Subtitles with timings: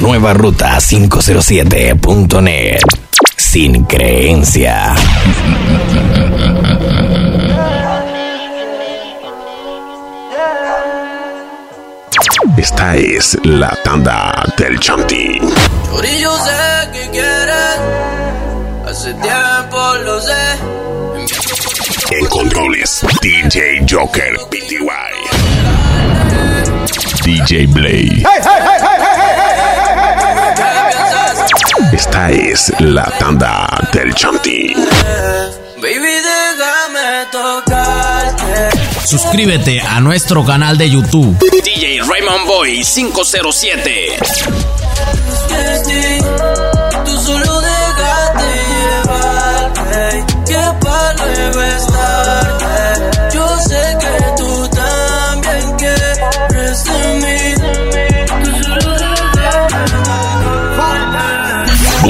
[0.00, 2.80] Nueva Ruta 507.net.
[3.36, 4.94] Sin creencia.
[12.56, 15.38] Esta es la tanda del Chanti.
[15.86, 17.78] Chori, yo sé que quieres.
[18.86, 20.58] Hace tiempo lo sé.
[22.10, 25.81] En controles, DJ Joker PTY.
[27.24, 28.22] DJ Blade.
[31.92, 34.74] Esta es la tanda del Chanti.
[35.76, 38.78] Baby, déjame tocarte.
[39.06, 41.38] Suscríbete a nuestro canal de YouTube.
[41.64, 44.81] DJ Raymond Boy 507.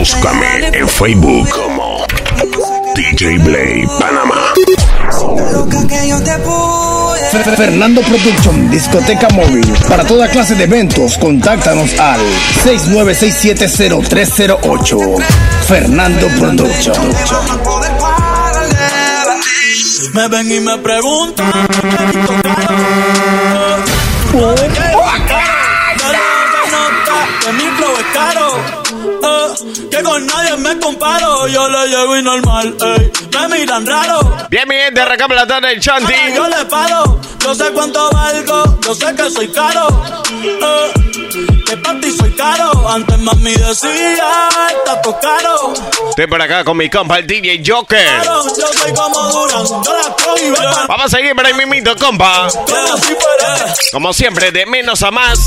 [0.03, 2.05] Búscame en Facebook como
[2.97, 4.53] DJ Blade Panamá.
[7.57, 9.65] Fernando Production, discoteca móvil.
[9.89, 12.19] Para toda clase de eventos, contáctanos al
[12.65, 15.23] 69670308.
[15.69, 16.97] Fernando Production.
[20.15, 21.53] Me ven y me preguntan.
[30.13, 31.47] Con nadie me comparo.
[31.49, 32.77] Yo le llego y normal.
[32.81, 33.13] ey,
[33.49, 34.37] me miran raro.
[34.51, 36.13] Bien, mi gente, arrancamos la tarde del Chanti.
[36.13, 37.21] Ahora yo le paro.
[37.41, 38.79] Yo sé cuánto valgo.
[38.83, 39.89] Yo sé que soy caro.
[40.43, 40.93] eh,
[41.67, 42.89] que para ti soy caro.
[42.89, 45.73] Antes mami decía, está todo caro.
[46.11, 48.07] Estoy por acá con mi compa, el DJ Joker.
[48.19, 49.65] Caro, Yo soy como Durán.
[49.67, 50.87] Yo la cojo.
[50.89, 52.49] Vamos a seguir por ahí mismito, compa.
[52.53, 55.39] Como si fuera Como siempre, de menos a más.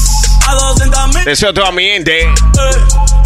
[0.48, 1.26] a 200 mil.
[1.26, 2.32] Deseo a toda mi gente Eh,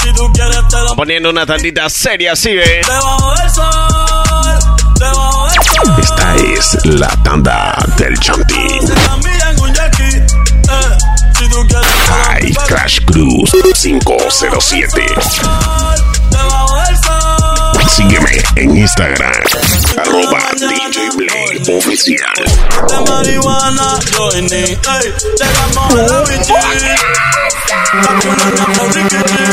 [0.01, 2.81] Si tú quieres te lo poniendo una tantita seria, así ve.
[2.85, 4.59] Debajo del sol,
[4.99, 5.95] debajo del sol.
[6.01, 8.55] Esta es la tanda del Chanti.
[8.55, 8.89] Eh,
[11.37, 13.51] quieres High Crash Cruz
[13.81, 15.05] 507.
[17.99, 19.31] Sígueme en Instagram.
[19.97, 22.33] Arroba DJ Blade Oficial.
[22.87, 24.29] De marihuana, yo.
[24.31, 26.53] Ey, llegamos a la bichi.
[27.93, 29.43] Vacunando con riquichi.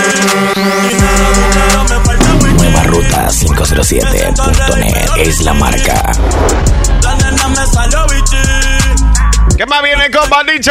[0.86, 2.54] Dinero, dinero, me falta wichi.
[2.54, 6.12] Nueva Ruta 507.net es la marca.
[7.02, 9.56] La nena me salió bichi.
[9.56, 10.70] ¿Qué más viene, compa, DJ?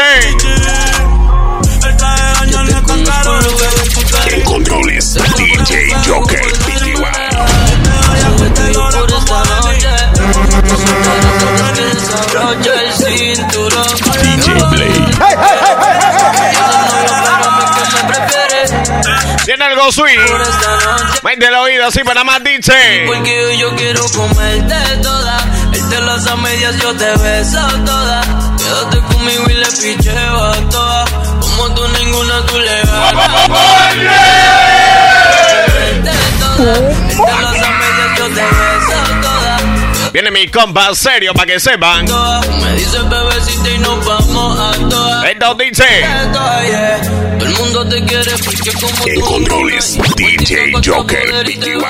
[1.85, 3.39] El traje de baño no es tan caro.
[4.31, 6.84] En controles, DJ Joker
[19.45, 20.19] Tiene algo sweet.
[21.23, 23.03] Mente el oído, así para más, dice.
[23.05, 25.37] Porque yo quiero comerte toda.
[25.71, 28.21] Él te las a medias, yo te beso toda.
[28.57, 31.09] Quédate conmigo y le picheo a todas.
[31.11, 33.25] Como tú ninguna, tú le ganas.
[40.15, 42.05] Viene mi compa, serio, para que sepan.
[42.05, 45.25] Me dice bebecita y nos vamos a todas.
[45.25, 45.83] Esto dice.
[45.83, 47.01] Yeah.
[47.37, 51.83] Todo el mundo te quiere porque como En controles, DJ Joker PTY.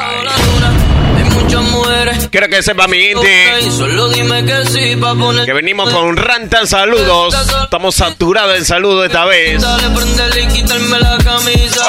[1.18, 5.54] Hay muchas mujeres Quiero que sepa mi gente solo dime que sí pa' poner que
[5.54, 7.36] venimos con rantan saludos.
[7.66, 9.62] Estamos saturados en saludos esta vez.
[9.62, 11.86] Dale, prendele y quitarme la camisa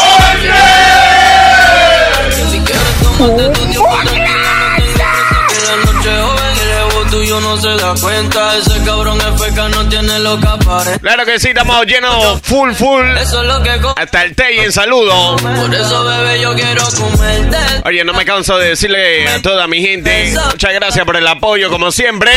[2.50, 4.15] Si quieres tómate tu tiempo
[7.40, 11.38] no se da cuenta Ese cabrón es feca, no tiene lo que aparece Claro que
[11.38, 13.06] sí, estamos llenos full, full.
[13.16, 15.36] Eso es lo que Hasta el té y en saludo.
[15.36, 19.80] Por eso, bebé, yo quiero comerte Oye, no me canso de decirle a toda mi
[19.80, 22.32] gente, muchas gracias por el apoyo como siempre.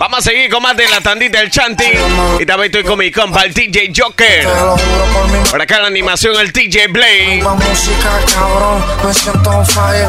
[0.00, 1.92] Vamos a seguir con más de la tandita del chanting.
[2.40, 4.40] Y también estoy con mi compa, el DJ Joker.
[4.40, 7.42] Te lo juro por acá la animación, el DJ Blade.
[7.42, 8.84] música, cabrón.
[9.04, 10.08] Me siento on fire.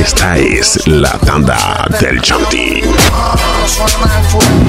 [0.00, 2.82] Esta es la tanda del Chanti.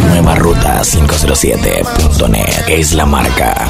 [0.07, 3.67] Nueva Ruta 507.net es la marca.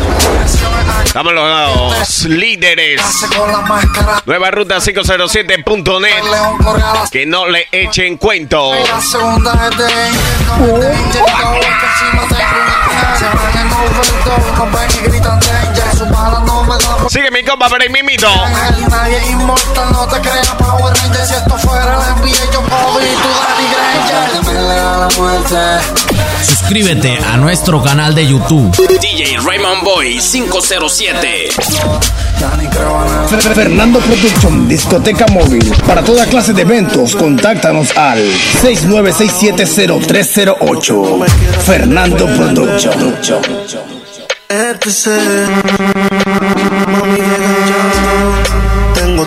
[1.03, 3.01] Estamos los líderes.
[4.25, 6.23] Nueva ruta 507.net.
[6.31, 8.71] León corre a la Que no le echen cuento.
[17.09, 18.27] Sigue mi compa por ahí mimito.
[18.89, 23.01] nadie es inmortal, no te creas Power Ranger, si esto fuera la NBA, yo puedo
[23.01, 24.79] y tú Daddy Granger.
[24.79, 25.57] a la muerte.
[26.43, 28.75] Suscríbete a nuestro canal de YouTube.
[28.99, 31.49] DJ Raymond Boy 507.
[32.39, 33.27] Ya ni creo en él.
[33.29, 35.63] Fer- Fernando Production, discoteca móvil.
[35.87, 38.19] Para toda clase de eventos, contáctanos al
[38.61, 41.25] 69670308.
[41.65, 43.15] Fernando Production.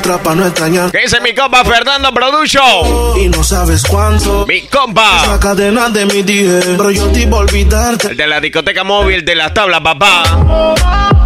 [0.06, 0.90] Otra pa' no extrañar.
[0.92, 3.18] ¿Qué dice mi compa Fernando Production?
[3.20, 4.46] Y no sabes cuánto.
[4.46, 5.26] Mi compa.
[5.26, 6.60] La cadena de mi dije.
[6.76, 8.08] Pero yo te iba a olvidarte.
[8.08, 10.22] El de la discoteca móvil de las tablas, papá.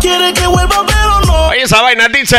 [0.01, 1.49] Quiere que vuelva, pero no.
[1.49, 2.39] Oye, esa vaina dice.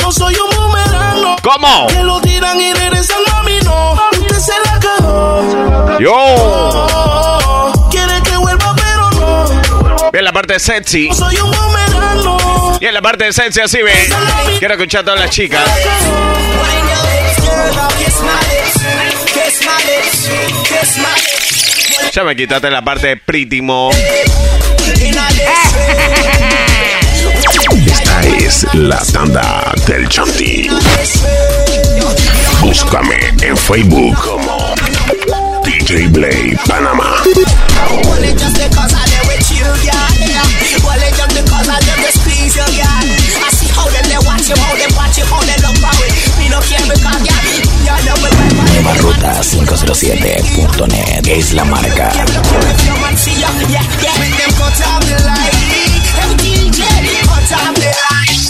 [0.00, 1.22] No soy un boomerang.
[1.22, 1.36] no.
[1.42, 1.86] ¿Cómo?
[1.88, 3.94] Que lo tiran y regresan a mí, no.
[4.12, 5.98] Usted se la cagó.
[5.98, 7.82] Yo.
[7.90, 10.10] Quiere que vuelva, pero no.
[10.12, 11.08] Bien la parte sexy.
[11.08, 12.55] No soy un boomerang, no.
[12.80, 13.92] Y en la parte sexy así ve.
[14.58, 15.64] Quiero escuchar a todas las chicas.
[22.12, 23.90] Ya me quitaste la parte de prítimo.
[27.86, 30.68] Esta es la tanda del Chanti.
[32.60, 34.74] Búscame en Facebook como
[35.64, 37.22] DJ Blade Panamá.
[48.86, 52.12] Nueva Ruta 507.net es la marca.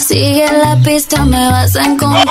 [0.07, 2.27] Sigue la pista, me vas a encontrar.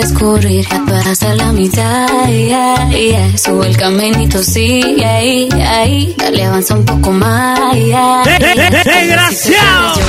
[0.00, 2.28] Descubrir, ya tú eras a la mitad.
[2.28, 3.38] Yeah, yeah.
[3.38, 6.14] Sube el caminito, sigue ahí, ahí.
[6.16, 7.74] Dale, avanza un poco más.
[7.74, 8.38] Yeah, yeah.
[8.84, 10.00] ¡Desgraciado!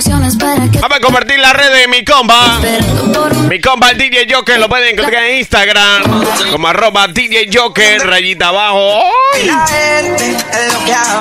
[0.00, 0.78] Instrucciones para que.
[0.78, 2.58] Vamos a compartir la red de mi compa.
[2.58, 6.02] Un Mi compa el DJ Joker lo pueden encontrar en Instagram
[6.50, 9.02] como arroba DJ Joker, rayita abajo.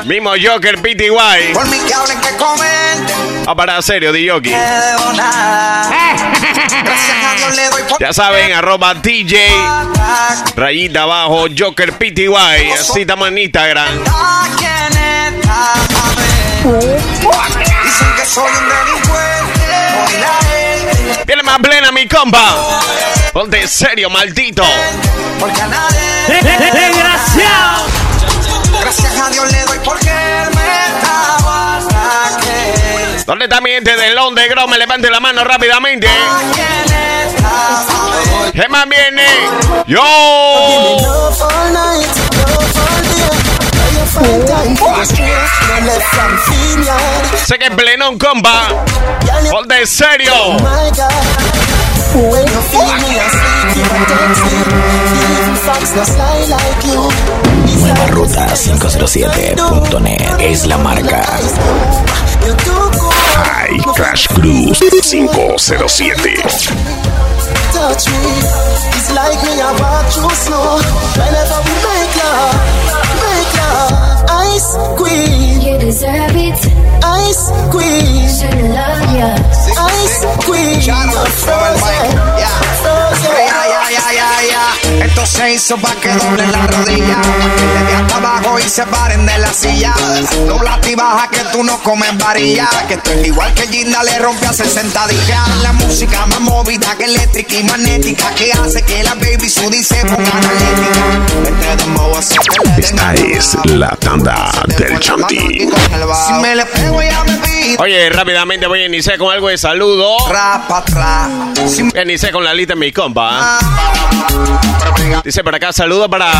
[0.06, 1.54] Mismo Joker PTY.
[1.54, 3.44] Por mí que hablen, que comenten.
[3.48, 4.52] Ah, para serio, DJ.
[8.00, 9.40] Ya saben, arroba DJ,
[10.56, 12.72] rayita abajo, Joker PTY.
[12.80, 14.04] Así estamos en Instagram.
[18.30, 20.20] Soy un delincuente.
[20.20, 22.82] La gente, Viene más plena, mi compa.
[23.34, 24.64] Ponte serio, maldito.
[25.40, 26.00] porque a nadie.
[26.28, 27.86] ¡Desgraciado!
[28.82, 33.24] Gracias a Dios le doy porque él me estaba hasta que.
[33.26, 34.70] ¿Dónde está mi gente del Underground?
[34.70, 36.08] Me levante la mano rápidamente.
[38.54, 39.26] ¿Qué más viene?
[39.88, 40.04] ¡Yo!
[47.46, 48.68] Sé que en pleno, compa.
[49.50, 50.34] Ponte serio.
[57.80, 61.24] Nueva Ruta 507.net es la marca.
[63.36, 66.34] High Crash Cruise 507.
[67.72, 68.08] touch
[69.16, 69.60] like me.
[74.60, 76.54] Ice queen, You deserve it.
[77.02, 79.32] ice queen, Should love ya.
[79.88, 80.82] ice queen.
[80.82, 82.10] You're frozen,
[82.84, 83.38] frozen.
[83.48, 85.06] Ya, ya, ya, ya, ya.
[85.06, 87.22] Esto se hizo pa' que doblen la rodilla.
[87.22, 89.94] Pa' que le dé hasta abajo y se paren de la silla.
[90.46, 92.68] Dobla y baja que tú no comes varilla.
[92.90, 95.48] Que estoy igual que Ginda le rompe a 60 días.
[95.62, 98.30] La música más movida que eléctrica y magnética.
[98.36, 101.06] Que hace que la baby Sudi se ponga analítica.
[102.78, 105.68] Este Esta es la tanda del Chanti.
[107.78, 110.18] Oye, rápidamente voy a iniciar con algo de saludo.
[111.56, 113.60] Voy a iniciar con la lista de mi compa.
[115.24, 116.32] Dice por acá, saludo para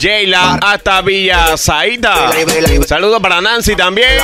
[0.00, 2.30] Jayla hasta Villa Saída.
[2.86, 4.20] Saludo para Nancy también.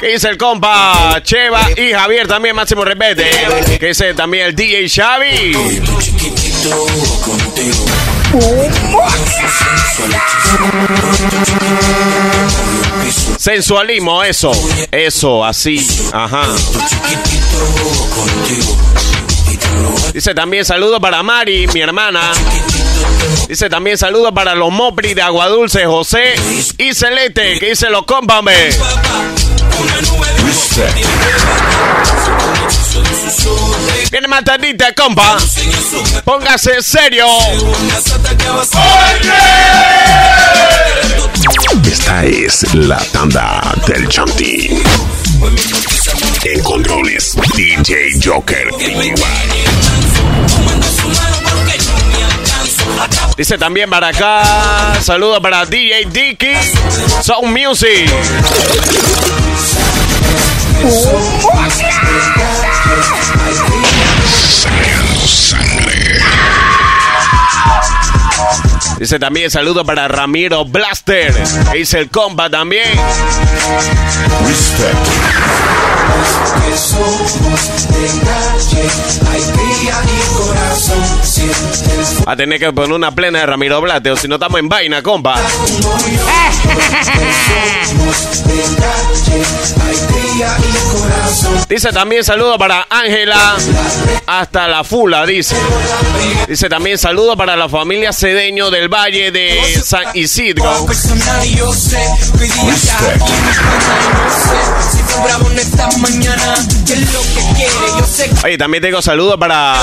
[0.00, 3.30] dice el compa Cheva y Javier también, máximo respete.
[3.78, 5.52] Que dice también el DJ Xavi.
[13.38, 14.52] Sensualismo, eso.
[14.92, 15.86] Eso, así.
[16.12, 16.42] Ajá.
[20.12, 22.32] Dice también saludo para Mari, mi hermana.
[23.48, 26.34] Dice también saludos para los Mopri de Aguadulce, José
[26.78, 28.52] y Celeste, que dice los cómpame.
[34.10, 35.38] Viene matadita, compa.
[36.24, 37.26] Póngase serio.
[41.84, 44.82] Esta es la tanda del Chantín.
[46.44, 48.68] En controles, DJ Joker.
[53.36, 55.00] Dice también para acá.
[55.02, 56.54] Saludos para DJ Dicky.
[57.22, 58.10] Sound Music.
[68.98, 71.32] Dice también saludo para Ramiro Blaster.
[71.72, 72.98] Dice el compa también.
[82.26, 84.68] Va a tener que poner una plena de Ramiro Blaster o si no estamos en
[84.68, 85.36] vaina, compa.
[91.68, 93.56] Dice también saludo para Ángela
[94.26, 95.56] hasta la Fula, dice.
[96.48, 100.64] Dice también saludo para la familia Cedeño del Valle de San Isidro.
[108.44, 109.74] Oye, también tengo saludos para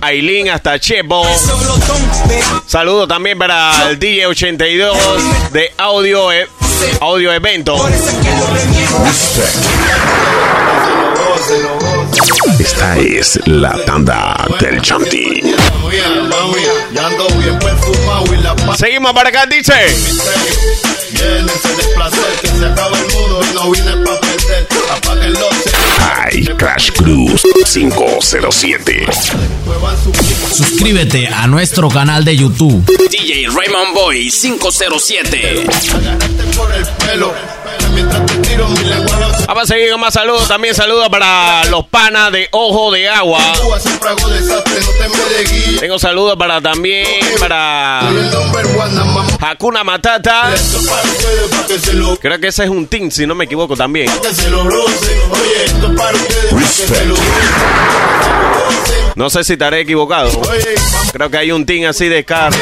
[0.00, 1.26] Aileen hasta Chepo.
[2.66, 4.96] Saludo también para el DJ 82
[5.52, 6.48] de Audio, e-
[7.00, 7.76] audio Evento.
[12.60, 15.54] Esta es la tanda del Chantín.
[18.76, 19.72] Seguimos para acá, dice.
[26.00, 27.42] Ay, Crash Cruz
[27.72, 29.06] 507.
[30.52, 32.84] Suscríbete a nuestro canal de YouTube.
[33.10, 35.66] DJ Raymond Boy 507.
[39.46, 40.46] Vamos a seguir con más saludos.
[40.46, 43.40] También saludos para los panas de Ojo de Agua.
[45.80, 47.06] Tengo saludos para también
[47.38, 48.00] para
[49.40, 50.50] Hakuna Matata.
[52.20, 54.10] Creo que ese es un team, si no me equivoco también.
[59.18, 60.30] No sé si estaré equivocado.
[61.12, 62.52] Creo que hay un team así de car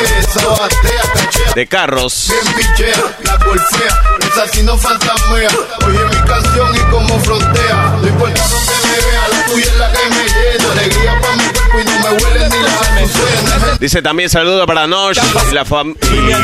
[1.55, 2.33] de carros.
[3.25, 5.51] La golpea, esa si no fantasmea.
[5.87, 7.99] Oye mi canción y como frontea.
[8.01, 10.46] No importa donde me vea, la tuya es la que me llena.
[10.65, 12.71] Alegría para mi cuerpo y no me huele ni la
[13.05, 13.81] azucenas.
[13.81, 15.19] Dice también saludos para Nosh
[15.51, 15.95] y la fam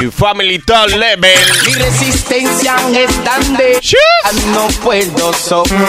[0.03, 1.39] y Family Top Level.
[1.67, 3.81] Mi resistencia es tan de
[4.53, 5.89] no puedo soportar.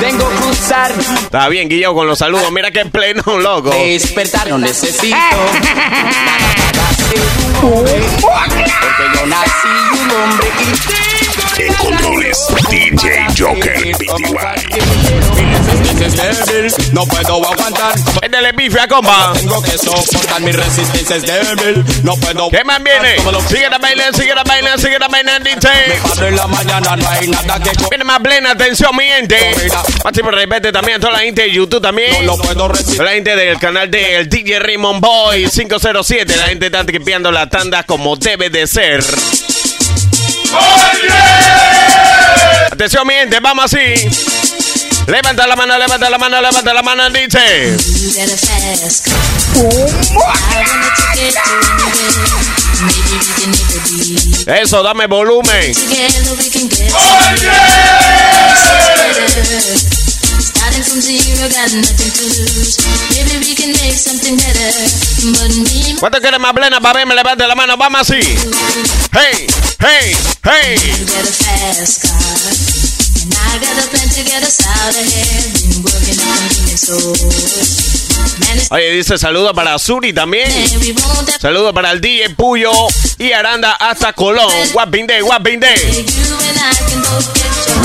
[0.00, 0.92] Tengo que cruzar,
[1.22, 2.50] Está bien, Guillermo, con los saludos.
[2.52, 3.70] Mira qué pleno, loco.
[3.70, 5.16] despertar, no necesito
[7.62, 8.00] hombre.
[8.20, 8.64] Porque
[9.14, 11.19] yo nací un hombre y
[11.60, 12.38] En controles,
[12.70, 14.34] DJ Joker PTY.
[16.00, 17.94] es débil, no puedo aguantar.
[18.22, 19.34] Métele bife a compa.
[19.34, 23.16] Tengo que soportar, mi resistencia es débil, no puedo ¿Qué más viene?
[23.46, 25.50] Sigue la bailando, sigue la bailando, sigue la bailando,
[26.26, 29.36] en la mañana no hay nada que Viene más plena atención, mi gente.
[30.02, 32.24] Máximo respeto también a toda la gente de YouTube también.
[32.24, 32.96] No puedo resistir.
[32.96, 36.36] Toda la gente del canal del DJ Raymond Boy 507.
[36.36, 39.04] La gente está tripeando la tanda como debe de ser.
[42.70, 44.08] Atención, mi gente, vamos así.
[45.06, 47.76] Levanta la mano, levanta la mano, levanta la mano, dice.
[54.46, 55.74] Eso, dame volumen.
[59.30, 59.99] Together
[60.70, 62.78] Starting from zero, got nothing to lose.
[63.10, 64.70] Maybe we can make something better.
[65.34, 67.16] But me, ¿Cuánto quiere más plena para verme?
[67.16, 68.20] Levante la mano, vamos así.
[69.10, 69.48] Hey,
[69.80, 70.78] hey, hey.
[70.78, 72.14] you got a fast car.
[73.18, 75.42] And I got a plan to get us out of here.
[75.58, 78.09] Been working at convenience stores.
[78.70, 80.50] Oye, dice saludo para Suri también.
[81.40, 82.70] Saludo para el DJ Puyo
[83.18, 84.50] y Aranda hasta Colón.
[87.10, 87.80] Both get your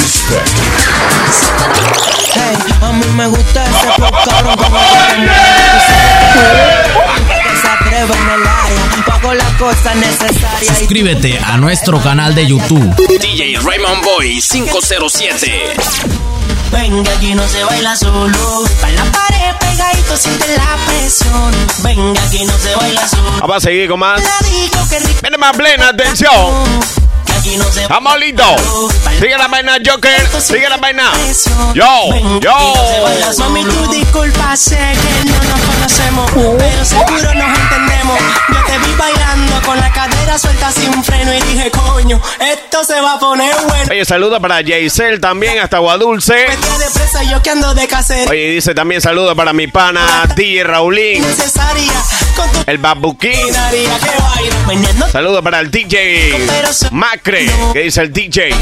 [2.34, 4.78] Hey, a mí me gusta ese flow cabrón como
[7.28, 9.04] que se atreve en el área.
[9.06, 12.96] Pago las cosas necesarias y Suscríbete a nuestro canal de YouTube.
[13.20, 15.74] DJ Raymond Boy 507.
[16.72, 18.66] venga aquí no se baila solo.
[18.82, 21.52] Pa' la pared pegadito siente la presión.
[21.80, 23.32] Venga aquí no se baila solo.
[23.42, 24.22] Vamos a seguir con más.
[25.22, 26.54] Viene más plena, atención.
[29.20, 30.42] Sigue la vaina, Joker.
[30.42, 31.12] Sigue la vaina.
[31.74, 32.74] Yo, yo.
[33.40, 38.20] Mami, tú disculpa, sé que no nos conocemos, pero seguro nos entendemos.
[38.50, 43.00] Yo te vi bailando con la cadera suelta sin freno y dije, coño, esto se
[43.02, 43.92] va a poner bueno.
[43.92, 46.46] Oye, saludo para Jaisel también, hasta Guadulce.
[47.88, 51.24] Cacería Oye, dice también saludo para mi pana DJ Raulín,
[52.66, 53.54] el Babuquín.
[55.12, 56.48] Saludo para el DJ
[56.92, 58.56] Macre, que dice el DJ.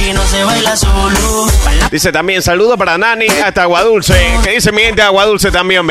[1.89, 4.13] Dice también saludo para Nani hasta Aguadulce.
[4.43, 5.87] Que dice mi gente Aguadulce también,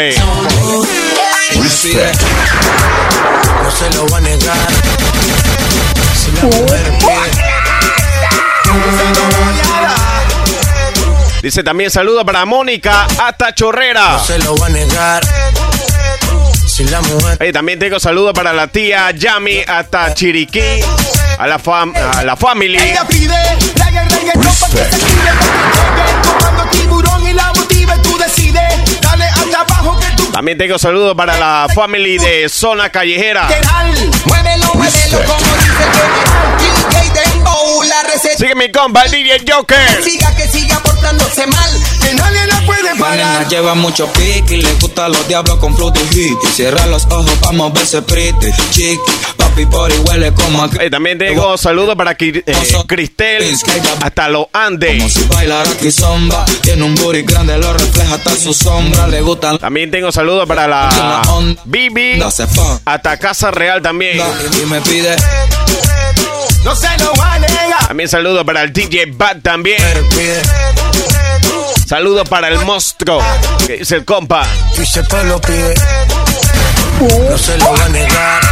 [3.63, 4.69] No se lo va a negar.
[6.15, 7.53] Si la mujer pide,
[11.43, 14.13] Dice también saludo para Mónica hasta Chorrera.
[14.13, 15.23] no se lo va a negar.
[16.67, 20.81] Si la mujer Oye, también tengo saludo para la tía Yami hasta Chiriquí.
[21.39, 22.79] A la, fam a la family.
[22.79, 23.35] Ella pide
[23.77, 23.99] pa' que
[30.33, 33.49] También tengo saludo para la family de Zona Callejera.
[34.25, 35.85] Muévelo, muévelo como dice
[37.87, 38.37] la receta.
[38.39, 40.03] Sigue mi compa, el DJ Joker.
[40.05, 41.71] Siga que siga portándose mal,
[42.01, 43.49] que nadie la puede La nena parar.
[43.49, 46.39] lleva mucho pique y le gusta los diablos con fruity hit.
[46.43, 48.51] Y cierra los ojos para moverse pretty.
[48.71, 48.99] Chiqui,
[49.37, 52.45] papi por y huele como a también tengo saludo para eh,
[52.87, 53.57] Cristel
[54.03, 55.13] hasta los Como Andes.
[55.13, 56.45] si bailara aquí zomba.
[56.63, 59.07] Tiene un booty grande, lo refleja hasta su sombra.
[59.09, 61.23] Le gustan También tengo saludo para la
[61.65, 62.33] Bibi la
[62.85, 64.21] hasta Casa Real también.
[64.63, 65.17] Y me pide,
[66.65, 67.87] No se lo va a negar.
[67.89, 69.79] También saludo para el DJ Bad también.
[71.87, 73.21] Saludo para el monstruo,
[73.67, 74.47] que dice el compa.
[74.81, 75.75] Y se te lo pide.
[77.31, 78.43] No se lo va a negar.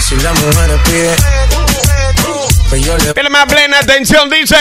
[0.00, 1.16] Si la mujer pide,
[2.68, 4.56] pues yo le Tiene más plena atención, dice.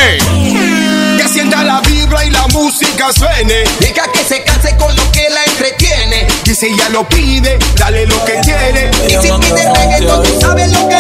[1.18, 3.64] Que sienta la vibra y la música suene.
[3.80, 6.28] Deja que se canse con lo que la entretiene.
[6.46, 8.92] Y si ella lo pide, dale lo que quiere.
[9.08, 10.96] Y si pide reggaetón, tú sabes lo que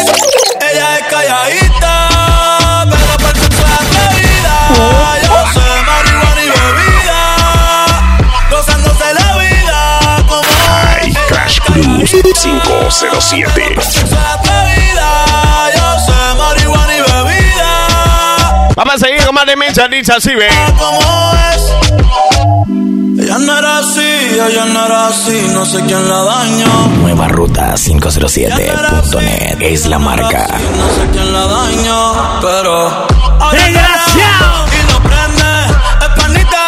[0.73, 2.09] Ella es calladita,
[2.89, 4.55] pero por su atrevida.
[5.23, 7.19] Yo sé marihuana y bebida,
[8.49, 9.89] gozándose la vida
[10.27, 10.41] como
[11.01, 13.81] Ay, Crash Cruz 507.
[13.81, 15.25] su atrevida.
[15.75, 20.49] Yo sé marihuana y bebida, Vamos a seguir con más de mensajes, dice así, ve.
[20.77, 20.99] como
[21.53, 21.61] es.
[23.19, 26.87] Ella no era así, ella no era así, no sé quién la dañó.
[27.01, 30.47] Nueva ruta 507.net es la marca.
[30.47, 33.07] No sé quién la dañó, pero.
[33.51, 34.65] ¡Desgraciado!
[34.67, 35.43] Y no prende,
[36.01, 36.65] es panita.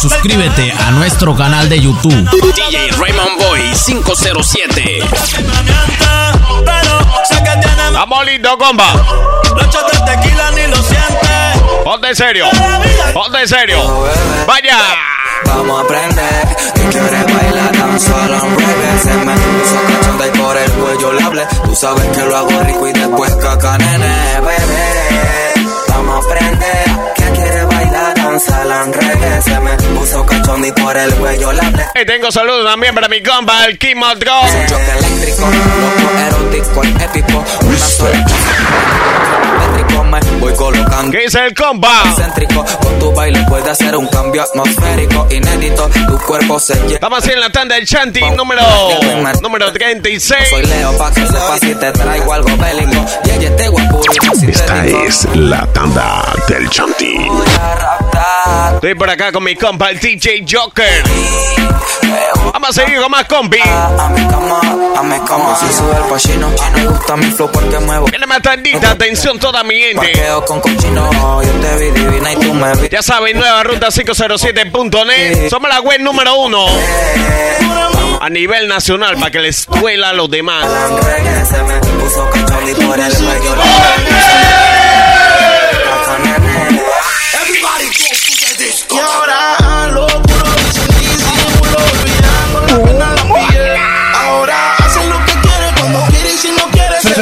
[0.00, 2.28] Suscríbete a nuestro canal de YouTube.
[2.30, 4.74] DJ Raymond Boy 507.
[4.74, 6.06] Me miente,
[6.64, 8.58] pero sé que tiene Vamos lindo,
[10.82, 11.84] siente.
[11.84, 12.46] Ponte en serio.
[13.12, 14.06] Ponte en serio.
[14.46, 15.13] Vaya.
[15.46, 16.56] Vamos a aprender.
[16.74, 18.98] Tú quieres bailar tan solo un reggae.
[19.02, 21.46] Se me puso cachonda y por el cuello le hablé.
[21.64, 25.68] Tú sabes que lo hago rico y después caca, nene, bebé.
[25.88, 26.84] Vamos a aprender.
[27.16, 29.42] Que quiere bailar tan solo un.
[29.42, 31.86] Se me puso cachonda y por el cuello le hablé.
[31.94, 34.44] Y tengo saludos también para mi compa, el Kim Drop.
[34.44, 37.44] Un choque eléctrico, loco erótico y épico.
[37.66, 38.26] Una sola
[40.44, 41.10] voy colocando.
[41.10, 42.02] ¿Qué dice el compa?
[42.16, 45.88] Céntrico, con tu baile puede hacer un cambio atmosférico inédito.
[46.06, 46.94] Tu cuerpo se llena.
[46.94, 48.62] Estamos haciendo la tanda del Chanti número,
[49.42, 50.48] número 36.
[50.50, 53.04] Soy Leo pa' que sepas si te traigo algo bélico.
[54.48, 57.16] Esta es la tanda del Chanti.
[58.84, 61.02] Estoy por acá con mi compa, el DJ Joker.
[62.52, 63.58] Vamos a seguir con más compi.
[63.58, 64.60] A mi cama,
[64.94, 65.56] a mi cama.
[65.56, 68.04] Si sube el pachino, me gusta mi flow porque muevo.
[68.08, 69.96] Viene más tardita, atención toda mi gente.
[69.96, 71.10] Parqueo con cochino.
[71.42, 72.90] Yo te vi divina y tú me vi.
[72.90, 75.48] Ya saben, nueva ruta 507.net.
[75.48, 76.66] Somos la web número uno
[78.20, 80.66] a nivel nacional para que les duela a los demás.
[82.86, 83.14] Por el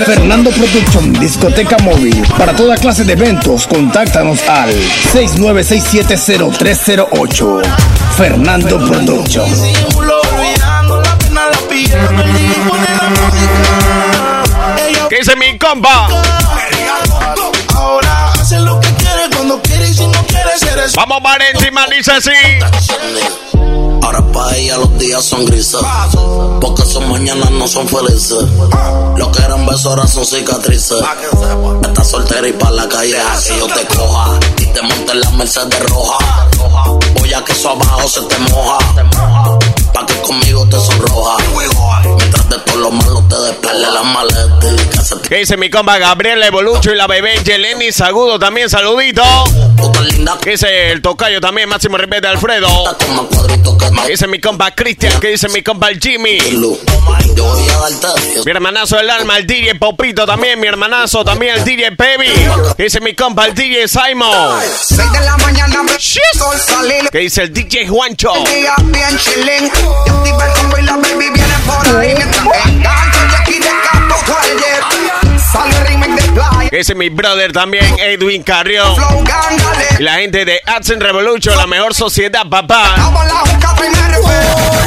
[0.05, 2.23] Fernando Production, discoteca móvil.
[2.37, 4.71] Para toda clase de eventos, contáctanos al
[5.13, 7.63] 69670308.
[8.17, 9.45] Fernando Production.
[15.09, 16.09] ¿Qué dice mi compa?
[17.75, 20.97] ahora hacen lo que quieren cuando quieren y si no quieren ser eso.
[20.97, 22.31] Vamos para encima, dice así.
[24.13, 25.81] Ahora pa' ella los días son grises.
[26.61, 28.45] Porque son mañanas no son felices.
[29.17, 30.99] Lo que eran besos ahora son cicatrices.
[31.83, 34.39] Estás soltera y pa' la calle así yo te coja.
[34.59, 36.19] Y te monte en la Mercedes roja.
[37.19, 38.79] Voy a que eso abajo se te moja.
[39.95, 41.37] Pa' que conmigo te sonroja.
[42.53, 44.61] De todo lo malo te despele la maleta.
[45.27, 48.69] ¿Qué dice mi compa Gabriel Evolucho y la bebé Yeleni Sagudo también?
[48.69, 49.23] Saludito.
[50.43, 51.71] ¿Qué dice el tocayo también?
[51.71, 52.69] Máximo respeto Alfredo.
[54.05, 55.19] ¿Qué dice mi compa Cristian?
[55.19, 56.39] ¿Qué dice mi compa el Jimmy?
[58.45, 60.61] Mi hermanazo del alma, el DJ Popito también.
[60.61, 62.29] Mi hermanazo también, el DJ Pevi.
[62.77, 64.61] ¿Qué dice mi compa el DJ Simon?
[64.89, 67.09] 6 de la mañana me sol salir.
[67.11, 68.35] ¿Qué dice el DJ Juancho?
[68.35, 69.71] El día bien chilling.
[70.07, 72.15] Yo activa el combo y la baby viene por ahí.
[72.17, 72.42] Mientras
[76.71, 78.97] ¿Qué dice mi brother también, Edwin Carrión?
[79.99, 82.95] Y la gente de Action Revolution, la mejor sociedad, papá.
[82.97, 84.23] Vamos a la juca primero.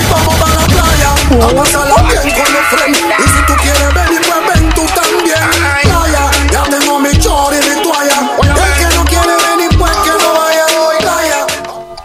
[0.09, 2.99] Vamos para la playa, a pasarla bien con los friends.
[2.99, 5.49] Y si tú quieres venir, pues ven tú también.
[5.83, 8.31] Playa, ya tengo mi chor y mi toalla.
[8.41, 10.95] El que no quiere venir, pues que no vaya hoy.
[10.99, 11.45] Playa.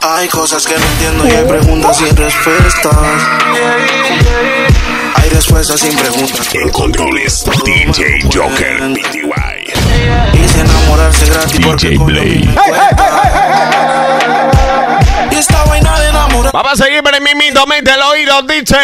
[0.02, 2.94] Hay cosas que no entiendo y hay preguntas sin respuestas.
[5.30, 6.48] Hay respuestas sin preguntas.
[6.54, 9.32] En controles, DJ Joker, PTY.
[10.34, 12.48] Y si enamorarse gratis porque DJ Blade.
[15.30, 18.76] Y esta vaina de enamorar Vamos a seguir pero mismito mente el oído, dice.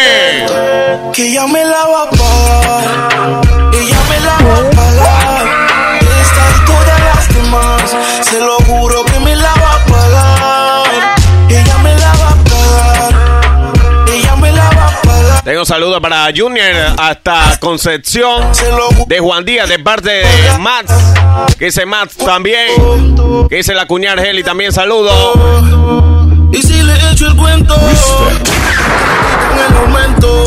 [1.13, 3.41] que ya me la va a pagar.
[3.73, 4.86] Y ya me la va a pagar.
[15.67, 18.45] Saludos para Junior hasta Concepción
[19.09, 20.93] de Juan Díaz de parte de Max.
[21.59, 22.69] Que dice Max también.
[23.49, 25.11] Que dice la cuñada Heli también saludo.
[26.53, 27.89] Y si le echo el cuento con
[29.59, 30.45] el aumento.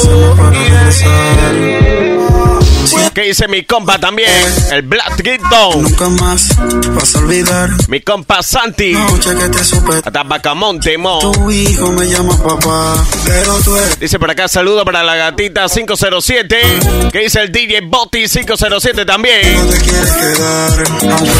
[3.19, 4.29] Que dice mi compa también.
[4.71, 5.82] El Black Gitton.
[5.84, 6.55] Nunca más
[6.95, 8.93] vas a olvidar Mi compa Santi.
[8.93, 9.95] la noche que te supe.
[10.05, 11.19] Hasta Bacamonte, mo.
[11.19, 15.67] Tu hijo me llama papá, pero tú eres Dice por acá saludo para la gatita
[15.67, 17.10] 507.
[17.12, 19.65] Que dice el DJ Boti 507 también.
[19.65, 20.84] no te quieres quedar.
[21.12, 21.32] Aunque.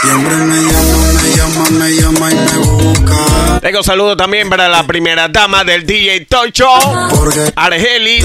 [0.00, 0.93] Siempre me llama,
[3.64, 6.68] Tengo saludo también para la primera dama del DJ Tocho.
[7.56, 8.22] Argelis.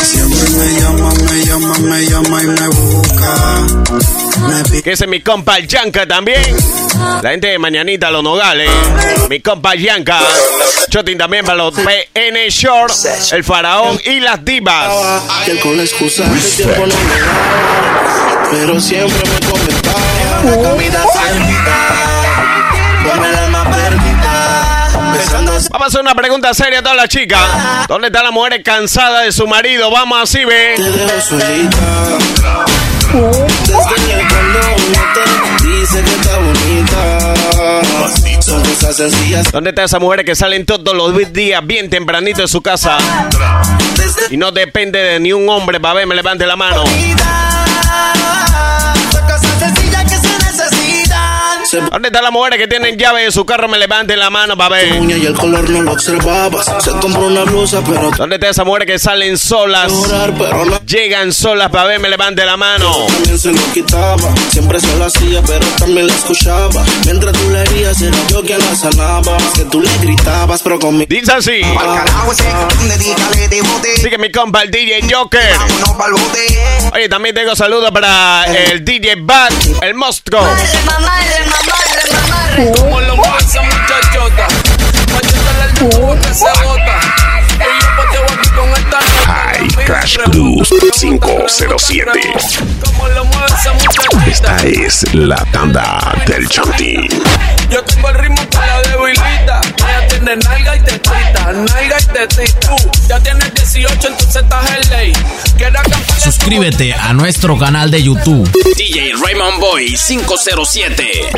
[0.00, 3.66] siempre me llama, me llama, me llama y me busca.
[4.46, 6.40] Me pide Que ese es mi compa Yanka también.
[7.20, 8.70] La gente de Mañanita, los Nogales.
[9.28, 10.20] Mi compa Yanka.
[10.88, 12.94] Chotin también para los PN Short,
[13.32, 14.88] el Faraón y las Divas.
[15.60, 16.22] con excusa.
[18.52, 20.02] Pero siempre me comentaba.
[23.14, 24.72] El alma perdida.
[25.70, 27.40] Vamos a hacer una pregunta seria a todas las chicas.
[27.88, 29.90] ¿Dónde están las mujeres cansadas de su marido?
[29.90, 30.74] Vamos así, ve.
[30.76, 31.76] te dejo solita.
[33.12, 37.32] Desde cuando uno te dice que está bonita.
[39.52, 42.98] ¿Dónde están esas mujeres que salen todos los días bien tempranito de su casa?
[44.30, 46.84] Y no depende de ni un hombre para ver, me levante la mano.
[51.72, 53.68] ¿Dónde están las mujeres que tienen llave de su carro?
[53.68, 54.92] Me levanten la mano para ver.
[55.00, 56.70] uña y el color no lo observabas.
[56.80, 59.90] Se compró una blusa, pero ¿Dónde están esas mujeres que salen solas?
[59.92, 60.80] llorar, pero no.
[60.84, 63.06] Llegan solas para ver, me levante la mano.
[63.06, 66.84] También se lo quitaba, siempre se lo hacía, pero también la escuchaba.
[67.04, 69.36] Mientras tú le herías, era yo quien la sanaba.
[69.54, 71.06] Que tú le gritabas, pero conmigo.
[71.08, 71.60] Dice así.
[73.62, 73.96] Bote.
[73.96, 75.56] Sigue mi compa el DJ Joker.
[75.96, 76.90] Bote.
[76.94, 80.42] Oye, también tengo saludos para el DJ Bad, el monstruo.
[82.52, 84.46] Como lo esa muchachota.
[85.10, 87.00] Machétale el tubo que se bota.
[87.48, 88.98] Y yo pateo aquí con esta.
[89.24, 90.68] High Crash Cruz
[91.00, 92.10] 507.
[92.84, 94.26] Como lo mueve esa muchachota.
[94.26, 97.08] Esta es la tanda del Chantín.
[97.70, 98.91] Yo tengo el ritmo para la
[100.24, 102.74] tiene nalga y tetita, nalga y tetita.
[102.74, 105.12] Uh, ya tienes 18, entonces estás en ley.
[106.18, 108.50] Suscríbete a nuestro canal de YouTube.
[108.76, 111.30] DJ Raymond Boy 507.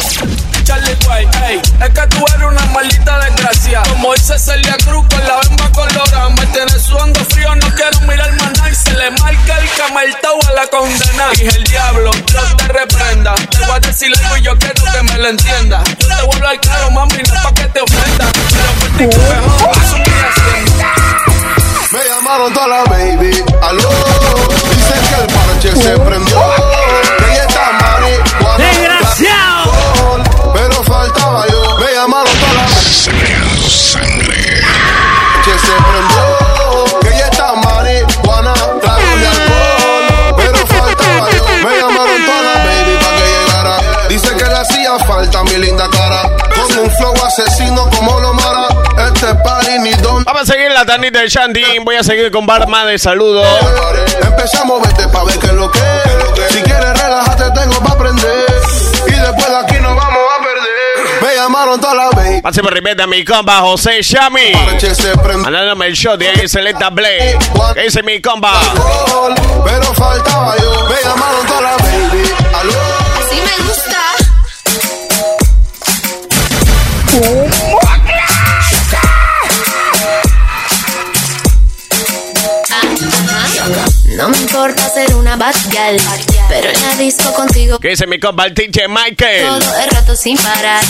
[0.64, 3.82] Charlie Way, ey, es que tú eres una maldita desgracia.
[3.90, 6.30] Como dice Celia Cruz con la bemba colorada.
[6.30, 8.70] Me tienes sudando frío, no quiero mirar maná.
[8.70, 11.28] Y se le marca el camartao a la condena.
[11.32, 13.34] Dije el diablo, no te reprenda.
[13.34, 15.84] Te voy a decir algo y yo quiero que me lo entienda.
[15.84, 18.32] Yo te voy a hablar claro, mami, no es pa' que te ofenda.
[18.32, 18.73] Pero
[21.92, 24.43] Me llamaron toda la baby, aló.
[50.74, 51.78] La tandita de Shandy.
[51.82, 53.46] Voy a seguir con bar más de saludos.
[54.20, 56.52] Empezamos, vete pa' ver qué es lo que es.
[56.52, 58.46] Si quieres relajarte, tengo pa' aprender.
[59.06, 61.22] Y después de aquí nos vamos a perder.
[61.22, 62.42] Me llamaron toda la vez.
[62.42, 64.52] Pase por repente a mi compa José Shami.
[65.42, 67.37] Mandándome el shot de ahí, Selecta Play.
[67.74, 68.60] ¿Qué dice mi compa?
[69.64, 70.88] Pero faltaba yo.
[70.88, 72.32] Me llamaron toda la baby.
[72.52, 72.93] Aló.
[84.24, 86.00] No me importa ser una bad girl,
[86.48, 89.46] pero en la disco contigo ¿Qué dice mi compa el DJ Michael?
[89.46, 90.82] todo el rato sin parar.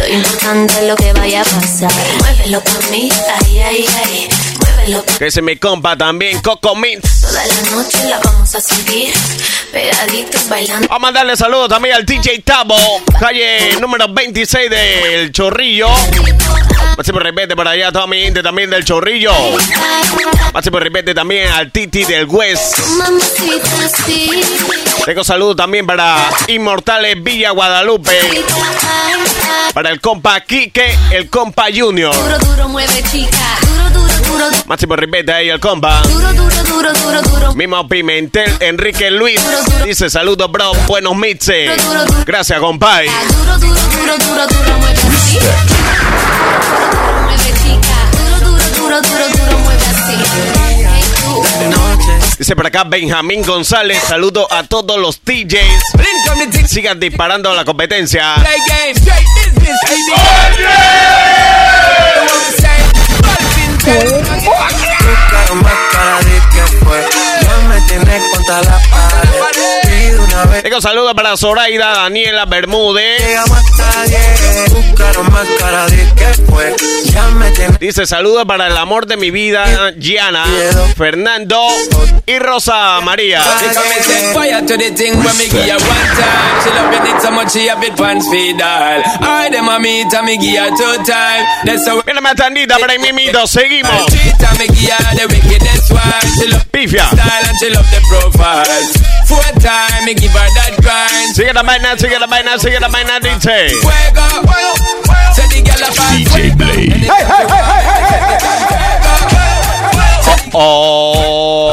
[0.00, 1.92] Lo importante es lo que vaya a pasar.
[2.18, 3.08] Muévelo por mí,
[3.44, 4.49] ay, ay, ay.
[5.18, 6.40] ¿Qué dice mi compa también?
[6.40, 7.20] Coco Mintz.
[7.20, 9.12] toda la noche, la vamos a seguir.
[9.72, 10.88] Pegaditos bailando.
[10.88, 12.76] Vamos a mandarle saludos también al DJ Tabo,
[13.18, 15.88] calle número 26 del Chorrillo.
[16.96, 19.32] Por repente por allá a toda mi gente también del Chorrillo.
[20.52, 22.78] Pase por repente también al Titi del West.
[25.04, 28.18] Tengo saludos también para Inmortales Villa Guadalupe.
[29.72, 32.14] Para el compa Quique, el compa Junior.
[32.14, 33.69] Duro, duro, mueve, chica.
[34.66, 36.02] Máximo repete ahí el compa.
[36.02, 37.54] duro, duro, duro, duro, duro.
[37.54, 39.40] Mismo Pimentel, Enrique Luis.
[39.84, 40.72] Dice saludos, bro.
[40.86, 41.70] Buenos mixes.
[42.26, 43.08] Gracias, compay.
[43.08, 45.38] Duro, duro, duro, duro, duro, mueve así.
[45.38, 45.52] Duro,
[46.90, 47.96] duro, mueve, chica.
[48.12, 50.14] Duro, duro, duro, duro, duro, mueve así.
[50.86, 51.42] Hey, tú.
[52.38, 54.02] Dice por acá Benjamín González.
[54.02, 56.68] Saludos a todos los DJs.
[56.70, 58.34] Sigan disparando la competencia.
[63.90, 67.00] Buscaron más para decir que fue.
[67.42, 69.39] Ya me tienes contra la pared.
[70.44, 70.62] Vez.
[70.62, 73.20] Tengo saludos para Zoraida Daniela Bermúdez.
[73.20, 74.74] Llegamos hasta 10.
[74.74, 76.76] Buscaron más cara de que fue.
[77.12, 77.78] Ya me tienes.
[77.78, 80.44] Dice saludos para el amor de mi vida, Gianna,
[80.96, 81.68] Fernando
[82.26, 83.42] y Rosa María.
[92.06, 94.06] Mira más tandita para el mimito, seguimos.
[99.30, 100.90] Treat and me give her the wickedest one.
[100.90, 100.90] She love Pifia.
[100.90, 100.90] style and she love the profile.
[100.90, 101.34] Four time me give her that grind.
[101.34, 103.70] Sigue la vaina, sigue la vaina, sigue la vaina, dice.
[103.80, 104.26] Fuego,
[105.32, 107.08] say the girl a fall DJ Blade.
[110.52, 111.72] Oh.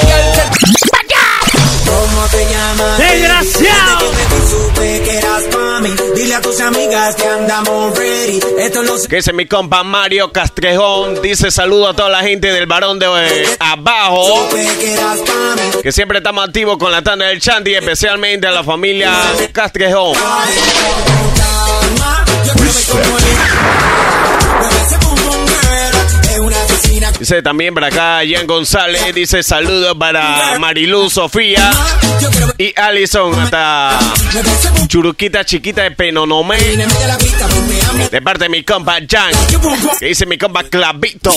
[1.87, 2.97] ¿Cómo te llamas?
[2.99, 3.99] ¡Desgraciado!
[3.99, 4.46] Desde que te supe que
[5.09, 5.93] eras pa' mí.
[6.15, 8.39] Dile a tus amigas que andamos ready.
[8.59, 8.81] Esto.
[9.07, 13.05] Que ese mi compa Mario Castrejón dice saludo a toda la gente del varón de
[13.05, 14.47] eh, abajo.
[15.81, 19.11] Que siempre estamos activos con la tanda del Chanti, especialmente a la familia
[19.51, 20.15] Castrejón.
[27.19, 31.71] Dice también para acá Ian González, dice saludos para Mariluz Sofía
[32.57, 33.97] y Alison hasta
[34.87, 36.57] Churuquita Chiquita de Penonomé.
[38.11, 39.31] De parte de mi compa Jan,
[39.99, 41.31] que dice mi compa Clavito.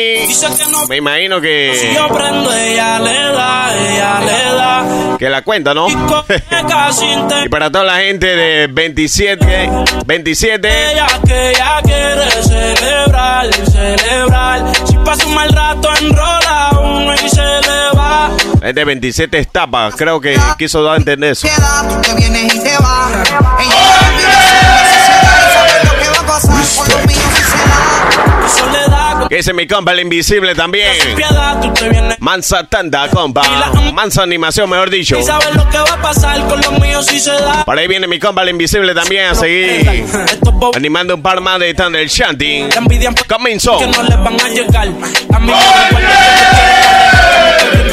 [0.89, 1.93] me imagino que.
[1.95, 4.85] Yo prendo, ella le da, ella le da.
[5.17, 5.87] Que la cuenta, ¿no?
[7.45, 9.69] y para toda la gente de 27,
[10.05, 10.91] 27.
[10.91, 14.73] Ella que ella quiere celebrar, celebrar.
[14.85, 18.31] Si pasa un mal rato, enrola uno y se le va.
[18.61, 21.47] Es de 27 etapas, creo que quiso dar a entender eso.
[21.47, 23.11] Tú te vienes y te vas.
[23.59, 27.33] Ella vive en la sociedad y sabe lo que va a pasar con los míos
[27.35, 27.93] si se da.
[29.33, 30.91] Ese mi compa el invisible también.
[32.19, 33.41] Mansa tanda, compa.
[33.91, 35.17] Mansa animación, mejor dicho.
[37.65, 40.05] Por ahí viene mi compa el invisible también a seguir
[40.75, 42.65] animando un par más de Thunder Shanty.
[43.27, 43.79] Comenzó.
[43.79, 44.87] que no les van a llegar.
[45.33, 45.51] A mí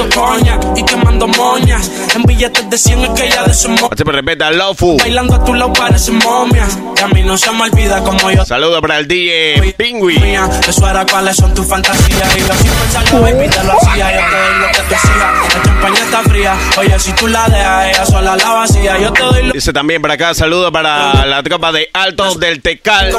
[0.01, 1.91] quiero coña y quemando moñas.
[2.15, 3.69] En billetes de 100 es que de su
[4.05, 4.97] respeta, Lofu.
[4.99, 5.61] Bailando a tu lado.
[5.71, 10.19] Y a mí no se me olvida como yo Saludos para el DJ Pingui.
[10.19, 10.49] mía.
[10.67, 12.37] Eso era cuáles son tus fantasías.
[12.37, 14.13] Y yo baby, te lo hacía.
[14.13, 14.91] Yo te doy lo que.
[14.91, 16.57] La champaña está fría.
[16.79, 18.99] Oye, si tú la dejas, ella sola la vacía.
[18.99, 22.61] Yo te doy lo Dice también para acá, saludos para la tropa de Altos del
[22.61, 23.15] Tecal.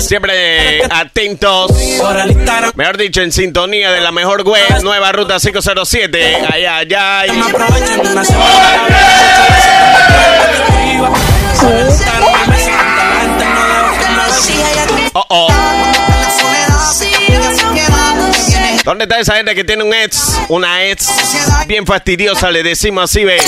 [0.00, 1.72] Siempre atentos.
[2.74, 6.23] Mejor dicho, en sintonía de la mejor web, nueva ruta 507.
[6.24, 7.30] Ay, ay, ay.
[7.32, 8.88] Me aprovecho en una semana.
[15.12, 15.48] Oh, oh.
[18.84, 20.40] ¿Dónde está esa gente que tiene un ex?
[20.48, 21.08] Una ex
[21.66, 23.38] bien fastidiosa, le decimos así, ve.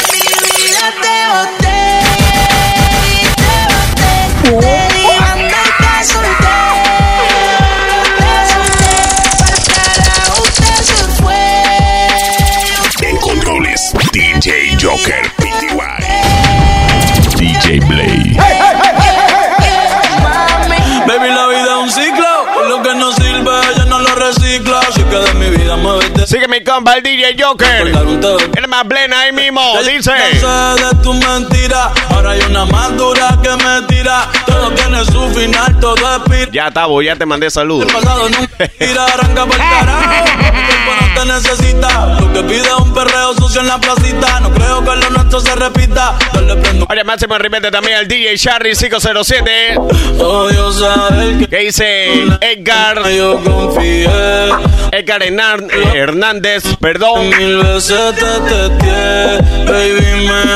[26.37, 27.87] Sigue mi compa, el DJ Joker.
[28.57, 30.13] El más plena ahí mismo, dice.
[30.13, 31.91] De tu mentira.
[32.11, 34.29] Ahora hay una más dura que me tira.
[34.45, 36.51] Todo tiene su final, todo es pir.
[36.53, 37.89] Ya, Tabo, ya te mandé saludos.
[37.89, 40.25] El pasado nunca tira, arranca por carajo.
[40.53, 42.07] Mi cuerpo no te necesita.
[42.21, 44.41] Lo que pide es un perreo sucio en la placita.
[44.41, 46.19] No creo que lo nuestro se repita.
[46.35, 46.87] Dale prendo.
[46.91, 47.35] Oye, máximo
[47.73, 49.79] también el DJ Sharry 507.
[50.21, 53.09] Odio saber que ¿Qué dice Edgar?
[53.11, 54.05] yo confié.
[54.93, 55.71] Edgar Hernan-
[56.27, 57.31] Hernández, perdón.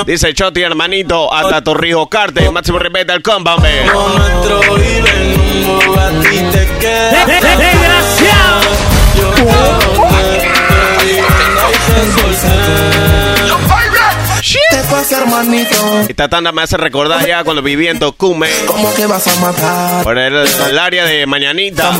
[0.05, 2.51] Dice Choti, hermanito, hasta Torrijos Carte.
[2.51, 2.81] Máximo
[5.65, 7.25] Bugatti te queda.
[7.25, 8.61] ¡Desgraciado!
[14.43, 16.01] Te pasa, hermanito.
[16.09, 18.49] Esta tanda me hace recordar ya cuando viví en Tocume.
[18.67, 20.03] ¿Cómo que vas a matar?
[20.03, 21.91] Por el, el área de Mañanita.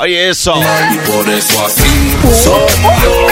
[0.00, 0.54] Oye, eso.
[0.56, 3.26] Y por eso así soy yo.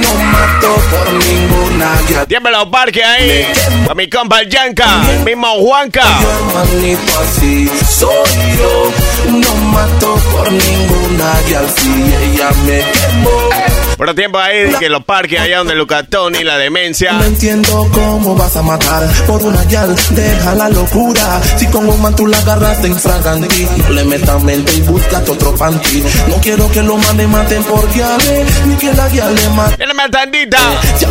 [0.00, 2.24] No mato por ninguna guía.
[2.26, 3.46] Dímelo, parque ahí.
[3.88, 4.86] A mi compa el Yanka.
[5.10, 6.02] El mismo Juanca.
[6.04, 8.92] Hermanito así soy yo.
[9.32, 11.62] No mato por ninguna guía.
[11.76, 11.90] Si
[12.32, 13.83] ella me quemó.
[13.96, 17.12] Por el tiempo ahí de que los parques allá donde Lucatón y la demencia.
[17.12, 21.40] No entiendo cómo vas a matar por una yal, deja la locura.
[21.56, 25.54] Si con un man tú la agarraste infraganti, no le metas mente y búscate otro
[25.54, 26.02] panty.
[26.28, 29.84] No quiero que lo mande maten por guiale, ni que la guía le mate.
[29.94, 30.58] Más tandita.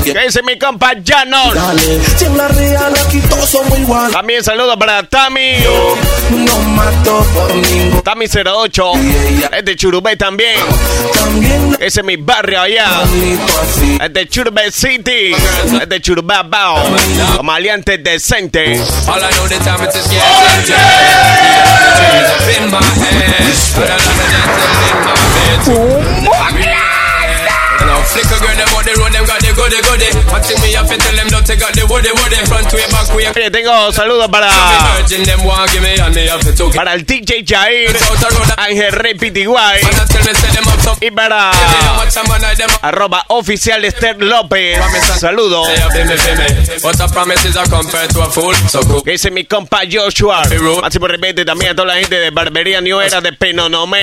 [0.03, 1.55] Que dice mi compa Janon.
[1.55, 4.11] Dale, si en la real aquí todos somos igual.
[4.11, 5.53] También saludos para Tami.
[6.31, 8.01] No mato por ningún.
[8.01, 8.91] Tami 08.
[9.57, 10.59] Es de Churubé también.
[11.13, 13.01] También Ese es mi barrio allá.
[13.01, 13.97] hermanito así.
[14.01, 15.33] Es de Churubé City.
[15.81, 16.83] Es de Churubá Bao.
[17.37, 18.79] Como aliante decente.
[19.07, 19.23] All
[29.23, 30.09] Them got the goody goody.
[30.27, 32.35] One thing me have to tell them, don't take out the woody woody.
[32.43, 33.27] Front way, back way.
[33.31, 34.49] Oye, tengo saludos para,
[36.75, 37.97] para el DJ Jair,
[38.57, 39.15] Ángel Rey
[40.83, 40.97] some.
[40.99, 41.51] y para
[42.81, 44.77] arroba oficial Esther López.
[45.19, 45.69] Saludos.
[49.05, 50.43] Que dice mi compa Joshua.
[50.81, 54.01] Máximo repente también a toda la gente de Barbería New Era de Penonomé.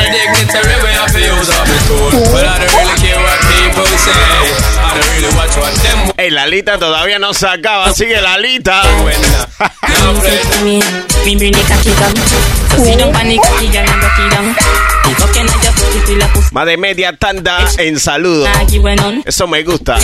[6.17, 8.83] Ey, la lita todavía no se acaba, sigue la lita.
[16.53, 18.45] Más de media tanda en saludo.
[19.27, 19.99] Eso me gusta.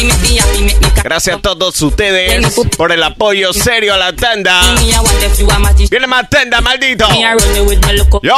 [1.05, 4.61] Gracias a todos ustedes por el apoyo serio a la tanda.
[5.91, 7.07] Viene más tanda, maldito.
[8.23, 8.35] Yo.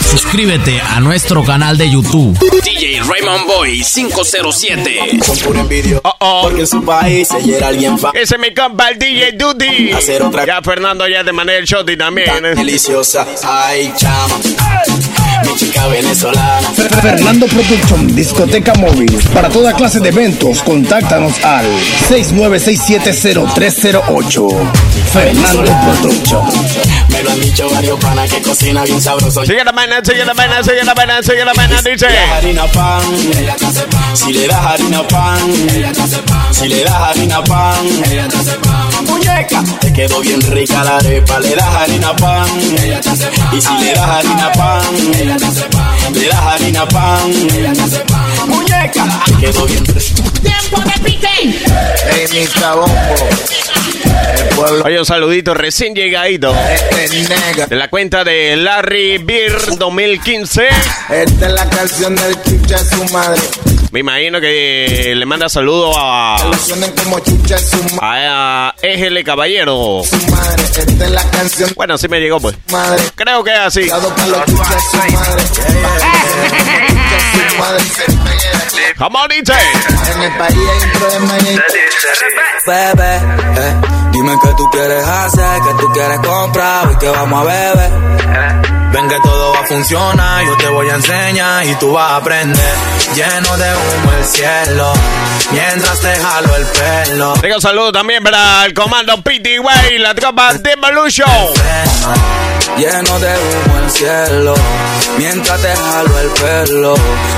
[0.00, 2.38] Suscríbete a nuestro canal de YouTube.
[2.64, 5.18] DJ Raymond Boy 507.
[5.24, 6.00] Son pura envidia.
[6.42, 8.10] Porque en su país ayer alguien fa.
[8.14, 9.92] Ese es mi compa, el DJ Duty.
[9.92, 12.28] Hacer otra Ya Fernando ya de manera el shotty también.
[12.28, 13.26] tan deliciosa.
[13.44, 14.38] Ay, chama.
[15.46, 16.68] Mi chica venezolana.
[17.02, 19.12] Fernando Production, discoteca móvil.
[19.34, 21.66] Para toda clase de eventos, contáctanos al
[22.08, 24.48] 69670308.
[25.12, 25.64] Fernando
[26.00, 26.44] Production.
[27.08, 29.44] Me lo han dicho varios panas que cocina bien sabroso.
[29.44, 32.06] Sigue la vaina, sigue la vaina, sigue la vaina, sigue la vaina, dice.
[32.08, 33.00] Si le das harina pan,
[34.12, 35.38] si le das harina pan,
[36.52, 37.86] si le das harina pan,
[39.06, 42.46] muñeca, te quedó bien rica la arepa, le das harina pan,
[43.52, 44.82] y si le das harina pan,
[46.12, 48.27] le das harina pan, muñeca, te
[49.40, 49.84] quedó bien.
[49.84, 50.88] Tiempo de
[52.28, 52.74] Mr.
[52.74, 53.14] Bombo.
[54.38, 56.52] El pueblo Oye, un saludito recién llegadito.
[57.68, 60.66] De la cuenta de Larry Beer 2015.
[61.10, 63.40] Esta es la canción del chucha de su madre.
[63.90, 66.36] Me imagino que le manda saludo a,
[67.02, 70.02] como chucha de su a, a Ejele Caballero.
[70.30, 70.62] madre.
[70.62, 72.54] Esta es la canción Bueno, sí me llegó pues.
[72.66, 73.02] su madre.
[73.14, 73.88] Creo que es así.
[78.68, 78.94] Su madre.
[78.96, 79.52] ¿Cómo dice?
[80.14, 81.58] En el país hay un problema y hay
[82.66, 83.74] Bebé, eh,
[84.12, 88.67] dime qué tú quieres hacer, qué tú quieres comprar, hoy que vamos a beber.
[88.92, 92.16] Ven que todo va a funcionar, yo te voy a enseñar y tú vas a
[92.16, 92.74] aprender.
[93.14, 94.92] Lleno de humo el cielo,
[95.52, 97.32] mientras te jalo el pelo.
[97.34, 101.28] Tengo un saludo también para el comando Pity Way, la tropa de Evolution.
[102.76, 104.54] Lleno de humo el cielo,
[105.18, 106.94] mientras te jalo el pelo.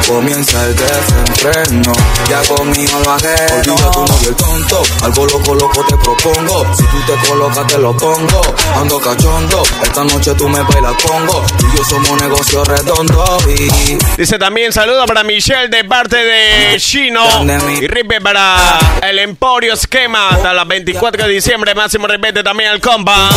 [0.07, 1.93] Comienza el desenfreno,
[2.29, 3.75] ya conmigo lo ajeno.
[3.75, 6.75] Olvida tu novio el tonto, algo loco loco te propongo.
[6.77, 8.41] Si tú te colocas te lo pongo,
[8.77, 9.63] ando cachondo.
[9.83, 13.39] Esta noche tú me bailas congo, tú y yo somos negocio redondo.
[13.49, 17.25] Y Dice también saludo para Michelle de parte de Chino.
[17.81, 21.75] Y ripe para el Emporio Esquema hasta las 24 de diciembre.
[21.75, 23.31] Máximo repete también al compa.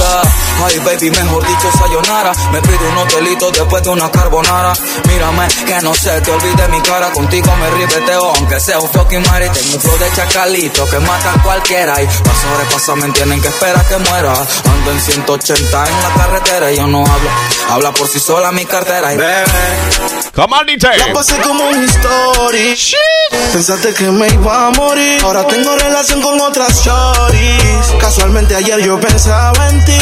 [0.65, 2.31] Ay, baby, mejor dicho, sayonara.
[2.51, 4.73] Me pido un hotelito después de una carbonara.
[5.07, 7.11] Mírame, que no se te olvide mi cara.
[7.11, 9.47] Contigo me ribeteo, aunque sea un fucking mari.
[9.49, 12.01] Tengo un flow de chacalito que mata a cualquiera.
[12.01, 14.33] Y para sobrepasarme tienen que esperar que muera.
[14.33, 17.29] Ando en 180 en la carretera y yo no hablo.
[17.69, 19.13] Habla por sí sola mi cartera.
[19.13, 19.43] Y bebé,
[20.35, 20.87] ¿Cómo dice?
[20.97, 22.75] La pasé como un story.
[23.51, 25.21] Pensaste que me iba a morir.
[25.23, 27.93] Ahora tengo relación con otras shorties.
[27.99, 29.99] Casualmente ayer yo pensaba en ti.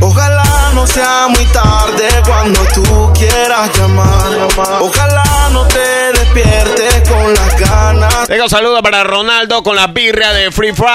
[0.00, 4.48] Ojalá no sea muy tarde cuando tú quieras llamar.
[4.80, 8.28] Ojalá no te despiertes con las ganas.
[8.28, 10.86] Tengo saludo para Ronaldo con la birria de Free Fry.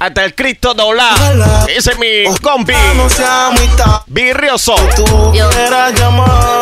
[0.00, 1.14] Hasta el Cristo Doblá.
[1.68, 2.74] Ese es mi compi.
[2.96, 3.50] No sea
[4.58, 4.58] tarde.
[4.58, 4.74] Birrioso.
[4.96, 6.58] Tú quieras llamar.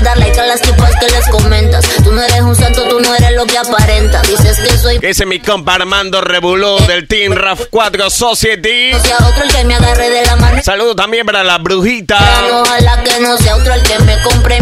[0.00, 1.84] De dar like a las tipas que les comentas.
[2.02, 4.26] Tú no eres un santo, tú no eres lo que aparentas.
[4.28, 8.90] Dices que soy Ese es mi compa Armando Rebuló del Team RAF 4 Society.
[8.92, 10.62] no sea otro el que me agarre de la mano.
[10.62, 12.18] Saludo también para la brujita.
[12.52, 14.58] Ojalá que no sea otro el que me compre.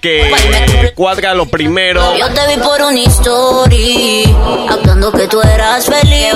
[0.00, 2.16] Que cuadra lo primero.
[2.16, 4.24] Yo te vi por un story,
[4.68, 6.34] actuando que tú eras feliz.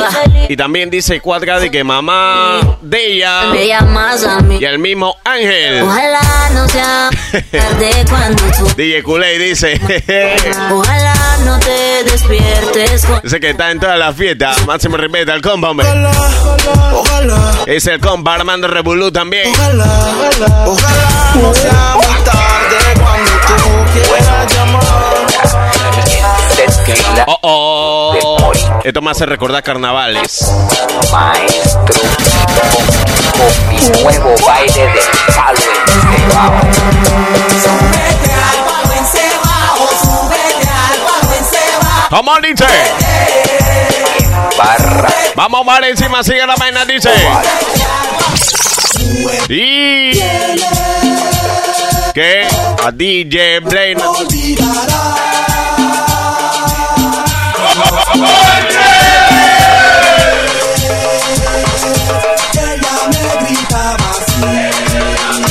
[0.48, 4.58] Y también dice cuadra de que mamá de ella Me llamas a mí.
[4.60, 5.82] y el mismo Ángel.
[5.82, 7.10] Ojalá no sea
[7.50, 8.41] tarde cuando.
[8.76, 9.80] DJ Kulei dice.
[10.70, 11.14] Ojalá
[11.44, 13.06] no te despiertes.
[13.22, 14.52] Dice que está en toda la fiesta.
[14.66, 15.86] Máximo respeto al compa, hombre.
[16.94, 19.48] Ojalá, Es el compa Armando Rebulú también.
[19.54, 24.82] ojalá, ojalá no sea muy tarde cuando tú quieras llamar.
[27.26, 28.01] Oh, oh.
[28.84, 30.50] Esto me hace recordar carnavales.
[31.12, 32.00] Maestro
[33.32, 36.82] con mi nuevo baile del palo encebado.
[42.10, 42.66] ¿Cómo dice?
[44.58, 45.08] Barra.
[45.34, 47.10] Vamos para encima, sigue la vaina, dice.
[49.48, 50.12] Y.
[52.12, 52.46] Que
[52.84, 54.02] a DJ Blaine.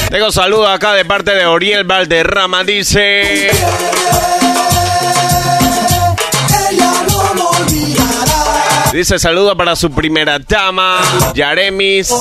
[0.10, 2.64] Tengo saludos acá de parte de Oriel Valderrama.
[2.64, 3.50] Dice.
[8.92, 11.00] Dice saludo para su primera dama,
[11.34, 12.14] Yaremis,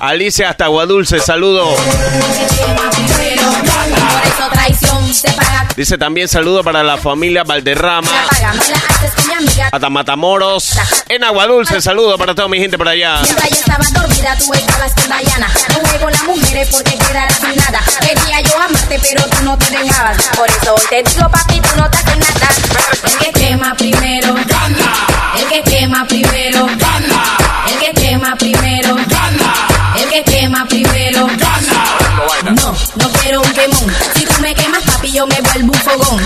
[0.00, 1.76] Alicia hasta Aguadulce, saludo.
[5.76, 8.08] Dice también saludo para la familia Valderrama,
[9.70, 10.70] hasta Matamoros,
[11.08, 13.20] en Aguadulce, saludo para toda mi gente por allá.
[20.34, 22.48] Por eso hoy te digo, papi, tú no te haces nada.
[23.04, 25.06] El que quema primero, gana.
[25.38, 27.36] El que quema primero, gana.
[27.68, 29.54] El que quema primero, gana.
[29.98, 31.26] El que quema primero.
[32.44, 33.96] No, no quiero un quemón.
[34.14, 34.65] Si tú me quemas,
[35.16, 36.22] yo me vuelvo un fogón.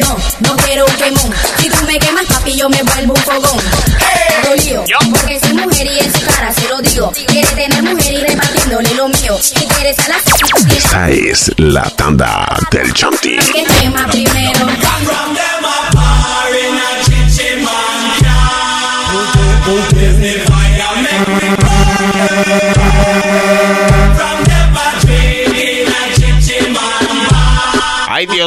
[0.00, 1.32] No, no quiero un quemón.
[1.58, 3.60] Si tú me quemas, papi, yo me vuelvo un fogón.
[4.42, 7.12] Dolió, porque soy mujer y en su cara se lo digo.
[7.28, 9.38] Quiere tener mujer y repartiéndole lo mío.
[9.40, 13.36] Si quieres a la Esta es la tanda del Chanti.
[13.36, 14.66] Que quema primero.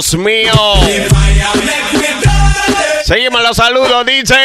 [0.05, 0.51] Dios mío.
[3.05, 4.35] Seguimos los saludos, dice.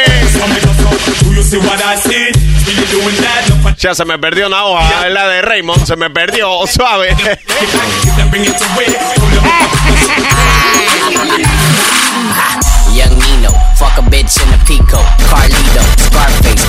[3.77, 7.15] Ya se me perdió una hoja, la de Raymond, se me perdió, suave.
[12.95, 16.67] Young Nino, fuck a bitch in a Pico, Carlito, Scarface,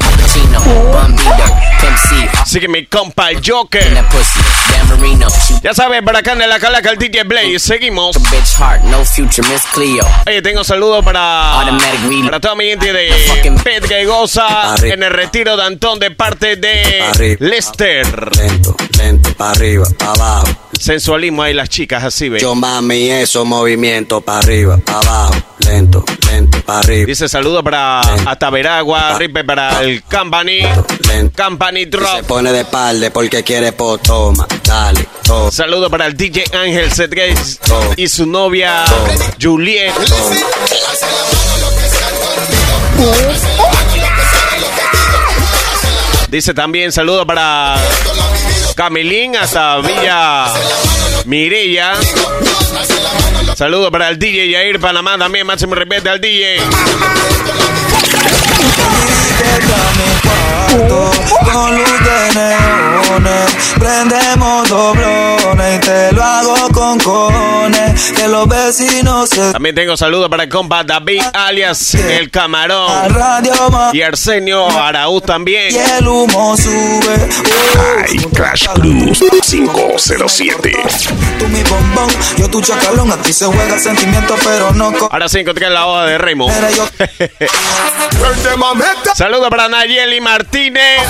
[2.42, 3.82] Así que mi compa el Joker.
[5.64, 7.60] Ya sabes, para acá en la calaca el DJ Blaze.
[7.60, 8.18] Seguimos.
[10.28, 11.54] Oye, tengo saludos para,
[12.26, 13.10] para toda mi gente de
[13.64, 17.04] Pet que goza en el retiro de Antón de parte de.
[17.40, 18.36] Lester.
[18.38, 20.71] Lento, lento, para arriba, para abajo.
[20.82, 22.40] Sensualismo ahí las chicas así, ve.
[22.40, 25.36] Yo mami, eso, movimiento, para arriba, para abajo.
[25.60, 27.06] Lento, lento, para arriba.
[27.06, 30.62] Dice saludos para hasta Veragua, Ripe para el Company,
[31.38, 32.22] Company Se Drop.
[32.26, 35.52] pone de espalda porque quiere po, toma, dale, toma.
[35.52, 37.60] Saludos para el DJ Ángel Cedrés
[37.96, 38.84] y su novia
[39.40, 39.94] Juliet.
[46.28, 47.76] Dice también saludos para
[48.82, 50.46] Camilín hasta Villa
[51.26, 51.94] Mirella.
[53.56, 56.58] Saludos para el DJ Yair Panamá también, máximo respeto al DJ.
[63.20, 69.98] Neones, prendemos doblones y te lo hago con cones, que los vecinos se También tengo
[69.98, 72.90] saludos para el compa David alias El Camarón
[73.94, 75.74] y Arsenio Araúz también.
[75.74, 77.30] y el humo sube.
[78.08, 80.72] Ay, Crash Cruz 507.
[81.40, 85.40] Tú mi bombón, yo tu chacalón, a ti se juega sentimiento, pero no Ahora sí
[85.40, 86.18] encontré la hoja de
[86.76, 86.88] yo-
[89.16, 91.02] Saludos para Nayeli Martínez.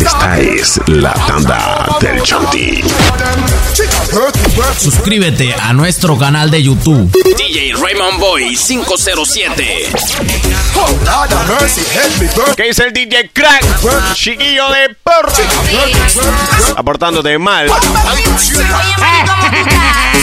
[0.00, 2.82] Esta es la tanda del Chanti.
[4.78, 7.10] Suscríbete a nuestro canal de YouTube.
[7.36, 9.92] DJ Raymond Boy 507.
[12.56, 14.14] ¿Qué dice el DJ Crack?
[14.14, 15.32] Chiquillo de porro.
[16.76, 17.68] Aportándote mal.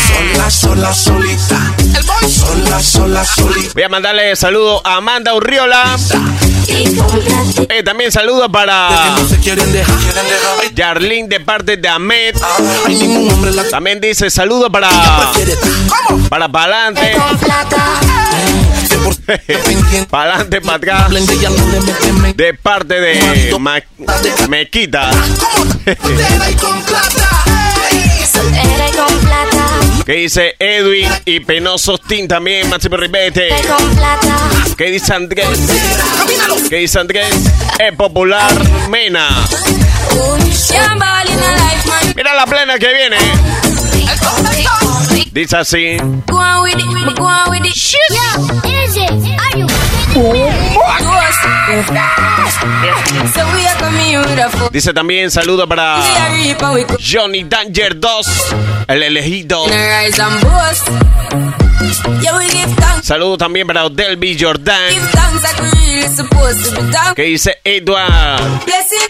[0.08, 1.74] Sola, sola, solita.
[2.02, 3.72] Sola, sola, solita.
[3.74, 5.98] Voy a mandarle saludos a Amanda Urriola.
[7.70, 9.16] Eh, también saludos para.
[10.76, 12.36] Yarlín de parte de Ahmed.
[13.72, 14.90] También dice saludos para
[16.30, 17.16] para pa'lante.
[20.10, 21.08] pa'lante, para.
[22.36, 23.82] De parte de Ma-
[24.50, 25.10] Mequita.
[25.12, 26.56] Soltera y
[28.96, 29.57] con plata.
[30.08, 33.50] Que dice Edwin y Penoso Team también, Máximo Ribete.
[34.78, 35.60] Que dice Andrés.
[36.70, 37.28] Que dice Andrés.
[37.78, 38.54] Es popular
[38.88, 39.28] Mena.
[42.16, 43.18] Mira la plena que viene.
[45.34, 45.98] Dice así.
[47.74, 48.00] Shit.
[54.72, 56.00] Dice también saludo para
[57.00, 58.28] Johnny Danger 2,
[58.88, 59.66] el elegido.
[63.04, 64.82] Saludo también para Delby Jordan.
[67.16, 68.62] Que dice Edward.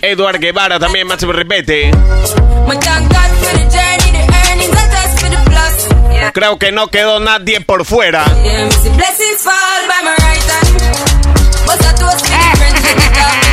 [0.01, 1.91] Edward Guevara también, máximo repete.
[6.33, 8.25] Creo que no quedó nadie por fuera.
[11.67, 13.46] But that was different.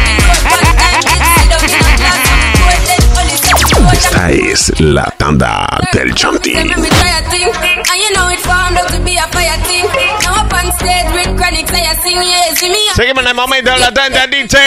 [3.85, 3.95] Road
[4.31, 6.55] es la tanda del Chantín.
[6.55, 7.45] Let me try a thing.
[7.45, 9.85] And you know it formed out to be a fire thing.
[10.23, 12.79] Now up on stage with chronic, say I sing, yeah, see me.
[12.95, 14.59] Seguimos en el momento de la tanda, dice.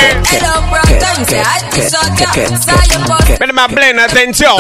[3.54, 4.56] Más plena atención.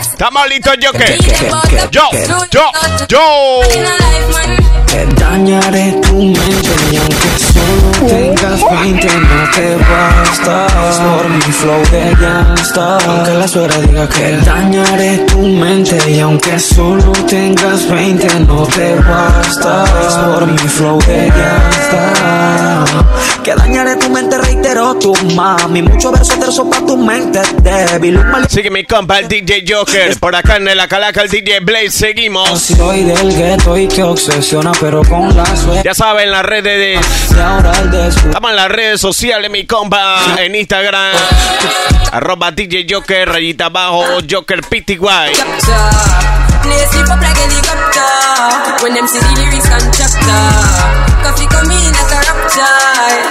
[0.00, 1.16] Estamos listos, yo que.
[1.90, 2.08] Yo,
[2.50, 2.72] yo,
[3.08, 3.60] yo.
[4.86, 7.49] Te dañaré tu mente y aunque
[8.06, 10.66] tengas 20 no te basta.
[11.16, 16.58] Por mi flow de gangsta Aunque la suegra diga que dañaré tu mente y aunque
[16.58, 19.84] solo tengas 20 no te basta.
[20.32, 22.69] Por mi flow de gangsta
[23.42, 28.70] Que dañaré tu mente, reitero tu mami Mucho verso terzo pa' tu mente débil Sigue
[28.70, 30.18] mi compa el DJ Joker.
[30.18, 31.90] Por acá en la calaca el DJ Blaze.
[31.90, 32.60] Seguimos.
[32.60, 36.94] soy del gueto y te obsesiona pero con la suerte Ya saben, las redes de.
[36.94, 40.18] Estamos en las redes sociales, mi compa.
[40.38, 41.16] En Instagram.
[42.12, 44.98] Arroba DJ Joker, rayita abajo, Joker PTY.
[46.62, 48.82] Play sleep up like helicopter.
[48.82, 51.00] When them see the lyrics and chapter.
[51.22, 52.19] Coffee come in a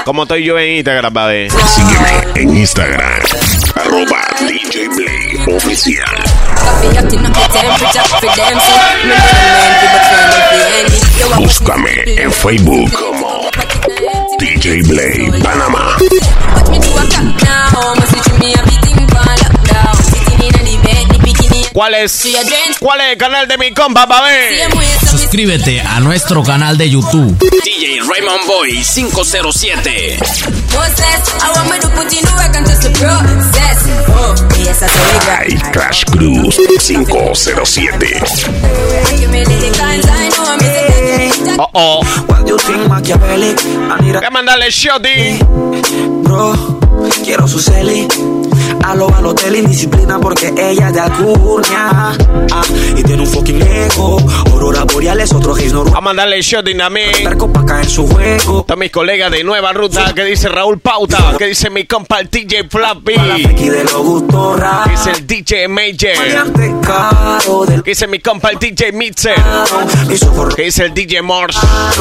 [0.06, 1.50] Como estoy yo en Instagram, babe.
[1.50, 3.22] Sígueme en Instagram.
[3.76, 4.88] Arroba DJ
[5.56, 6.24] Oficial.
[11.36, 13.50] Búscame en Facebook como
[14.40, 15.98] DJ Blade Panamá.
[21.74, 22.28] ¿Cuál es?
[22.80, 24.50] ¿Cuál es el canal de mi compa, babe?
[25.30, 27.38] Suscríbete a nuestro canal de YouTube.
[27.64, 30.18] DJ Raymond Boy 507.
[30.74, 31.22] What's that?
[31.44, 33.86] I want me to put in the work and just the process.
[34.10, 35.54] Oh, yes, I saw it right.
[35.54, 38.00] Hay Crash Cruz 507.
[39.20, 41.60] Give me the kinds I know I'm missing.
[41.60, 42.02] Oh, oh.
[44.10, 44.72] Voy a mandarle.
[46.24, 46.80] Bro,
[47.24, 48.08] quiero su celi.
[48.90, 52.18] A lo Balotelli, disciplina porque ella es de Alcurnia.
[52.52, 52.64] Ah,
[52.98, 54.18] y tiene un fucking ego.
[54.52, 57.12] Aurora boreales, otro gays no a mandarle shotty también.
[57.24, 58.64] Perco pa' caer en su juego.
[58.64, 62.32] Todos mis colegas de Nueva Ruta, que dice Raúl Pauta, que dice mi compa el
[62.32, 66.16] DJ Flappy, A de los gustos que dice el DJ Major,
[67.84, 69.36] que dice mi compa el DJ Mitzer,
[70.56, 71.92] que dice el DJ Morse, a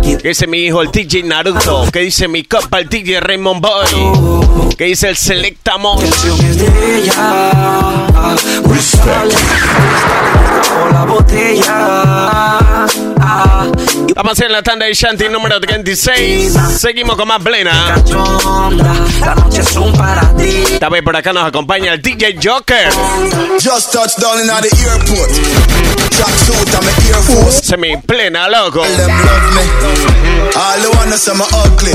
[0.00, 3.84] que dice mi hijo el DJ Naruto, que dice mi compa el DJ Raymond Boy,
[4.78, 6.21] que dice el Selecta Mosh.
[6.22, 7.32] Canción es de ella.
[8.64, 9.34] Respect.
[10.68, 12.86] Con la botella.
[14.06, 16.54] Y Vamos a hacer la tanda de Shanty número 36.
[16.78, 17.94] Seguimos con más plena.
[17.94, 18.94] cachonda.
[19.20, 20.64] La noche es un para ti.
[20.74, 22.90] Esta vez por acá nos acompaña el DJ Joker.
[23.60, 24.52] Just touched down in the
[24.88, 25.30] airport.
[26.10, 27.62] Tracksuit my Air Force.
[27.64, 28.82] Semi plena, loco.
[28.82, 29.62] Them love me.
[30.54, 31.92] All the wanna say me ugly.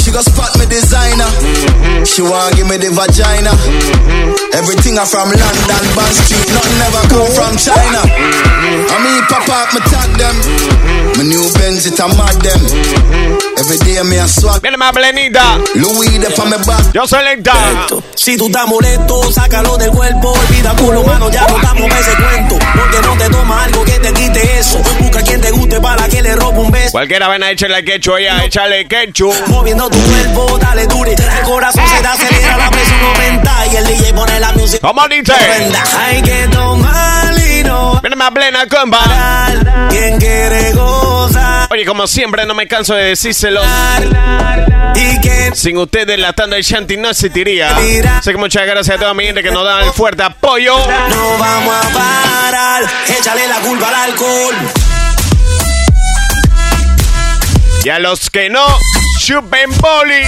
[0.00, 1.28] She go spot me designer.
[2.08, 3.52] She want give me the vagina.
[4.56, 6.48] Everything I from London, Bond Street.
[6.56, 8.00] Nothing never come from China.
[8.08, 10.36] I mean, pop up, me tag them.
[11.20, 12.60] My new Benz, it a mad them.
[13.60, 14.62] Every day me a swag.
[14.62, 15.60] Viene más plenita.
[15.74, 16.92] Louis de for me back.
[16.94, 17.52] Yo selecta.
[18.14, 20.32] Si tú estás molesto, sácalo del cuerpo.
[20.32, 22.58] Olvida culo, mano, ya no estamos pa' ese cuento.
[22.74, 24.80] Porque no te toma algo que te quite eso.
[25.00, 26.92] Busca quien te guste para que le robe un beso.
[26.92, 29.30] Cualquiera ven a echarle quechu allá, échale quechu.
[29.48, 31.12] Moviendo cuerpo, dale dure.
[31.12, 33.66] El corazón se te acelera, la presión aumenta.
[33.72, 34.86] Y el DJ pone la música.
[34.86, 35.32] ¿Cómo dice?
[35.98, 38.66] Hay que tomar y no Viene más plena.
[39.90, 41.68] Quien quiere gozar.
[41.70, 43.60] Oye, como siempre, no me canso de decírselo.
[44.94, 47.76] Y que Sin ustedes, la tanda de Shanty no existiría.
[47.76, 50.76] Así que muchas gracias a toda mi gente que nos da el fuerte apoyo.
[50.76, 52.82] no vamos a parar.
[53.08, 54.54] Échale la culpa al alcohol.
[57.82, 58.66] Y a los que no,
[59.18, 60.22] chupen boli.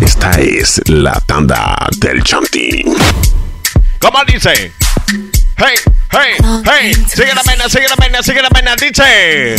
[0.00, 2.96] Esta es la tanda del Chantín.
[3.98, 4.72] ¿Cómo dice?
[5.56, 5.76] Hey,
[6.10, 6.34] hey,
[6.64, 6.94] hey.
[7.06, 9.56] Sigue la pena, sigue la pena, sigue la pena, dice.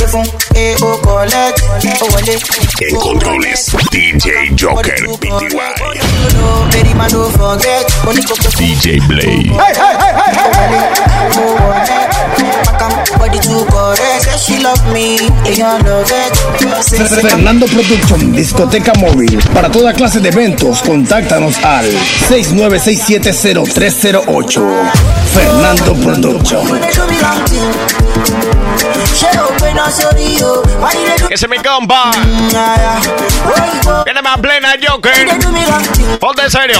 [2.80, 5.75] En controles, DJ Joker PTY.
[8.58, 9.52] DJ Blade.
[17.22, 19.38] Fernando Production, discoteca móvil.
[19.54, 21.86] Para toda clase de eventos, contáctanos al
[22.30, 24.62] 69670308.
[25.34, 26.66] Fernando Production.
[31.30, 32.12] Ese es mi compa.
[34.04, 35.40] Viene más plena Joker.
[36.20, 36.80] Ponte en serio.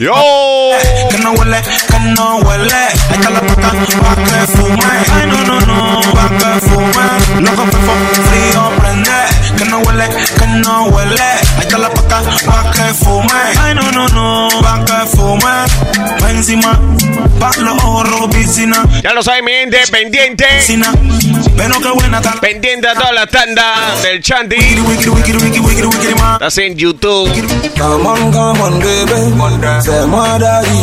[0.00, 0.14] Yo.
[0.14, 2.72] Eh, que no huele, que no huele.
[2.74, 4.78] Ahí está la puta pa' que fume.
[5.12, 7.40] Ay, no, no, no, pa' que fume.
[7.40, 7.64] Loco,
[8.30, 9.10] frío, prende.
[9.58, 11.25] Que no huele, que no huele.
[19.02, 20.46] Ya lo saben, mi gente, pendiente.
[22.40, 24.56] Pendiente a toda la tanda del Chandy.
[26.34, 27.30] Estás en YouTube.
[27.78, 28.20] Come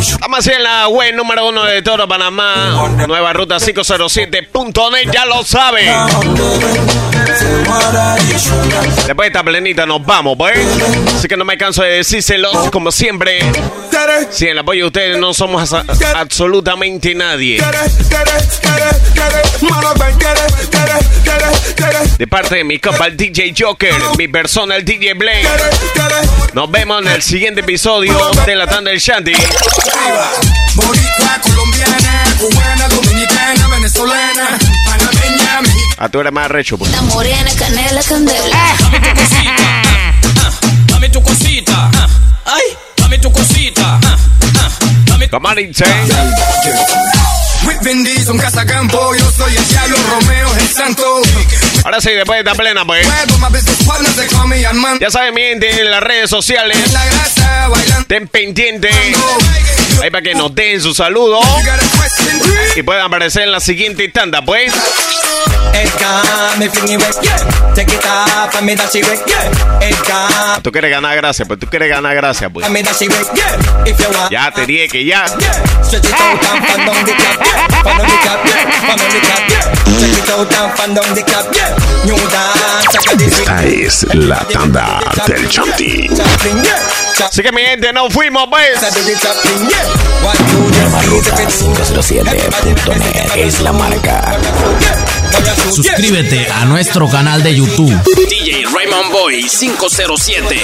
[0.00, 2.88] Estamos en la web número uno de todo Panamá.
[3.06, 5.92] Nueva ruta 507.net, ya lo saben.
[9.06, 10.58] Después de esta plenita nos vamos, pues.
[11.16, 13.38] Así que no me canso de decírselo, como siempre.
[14.30, 15.84] Sin el apoyo de ustedes no somos a-
[16.16, 17.60] absolutamente nadie.
[22.18, 25.48] De parte de mi copa, el DJ Joker, mi persona, el DJ Blake.
[26.52, 28.16] Nos vemos en el siguiente episodio
[28.46, 29.32] de la tanda del Shanty.
[35.98, 36.90] A tu eres más recho, pues.
[36.90, 38.58] La morena, canela, candela.
[41.24, 41.90] Tu cosita.
[42.44, 43.98] Ay, dame tu cosita.
[45.06, 45.28] dame
[48.04, 51.22] Diesel, cazacampo, yo soy el diablo, Romeo el santo.
[51.84, 53.06] Ahora sí, después de esta plena, pues.
[55.00, 56.78] Ya saben, mi gente, en las redes sociales.
[58.00, 58.94] Estén pendientes.
[60.02, 61.40] Ahí para que nos den su saludo.
[62.76, 64.72] Y puedan aparecer en la siguiente tanda, pues.
[65.72, 67.72] It got me feeling wet, yeah.
[67.74, 69.88] Take it off, that she wet, yeah.
[69.88, 72.66] It got Tú quieres ganar gracia, pues tú quieres ganar gracia, pues.
[72.66, 73.86] I made that she wet, yeah.
[73.86, 75.26] If you want, Ya te dije que ya.
[75.82, 77.68] stretch it out and fan down the cap, yeah.
[77.82, 78.64] Fan down the cap, yeah.
[78.84, 79.74] Fan down the cap, yeah.
[79.94, 81.74] Stretch it out and fan down the cap, yeah.
[82.04, 86.08] New dance, check out this Esta es la tanda del Chanti.
[86.08, 87.26] Yeah.
[87.26, 88.80] Así que mi gente, nos fuimos, pues.
[88.80, 89.84] Yeah.
[90.70, 94.36] Nueva ruta 507.net es la marca.
[95.74, 97.92] Suscríbete a nuestro canal de YouTube.
[98.28, 100.56] DJ Raymond Boy 507.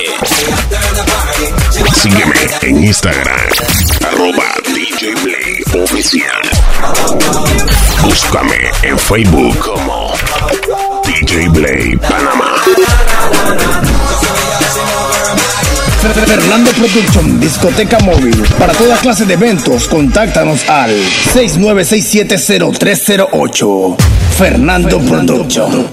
[2.02, 3.38] Sígueme en Instagram,
[4.06, 6.42] arroba DJ Blade Oficial.
[8.02, 10.14] Búscame en Facebook como
[11.04, 12.54] DJ Blade Panamá.
[16.01, 18.34] Fernando Production, discoteca móvil.
[18.59, 20.90] Para toda clase de eventos, contáctanos al
[21.34, 23.96] 69670308.
[24.38, 25.90] Fernando Production.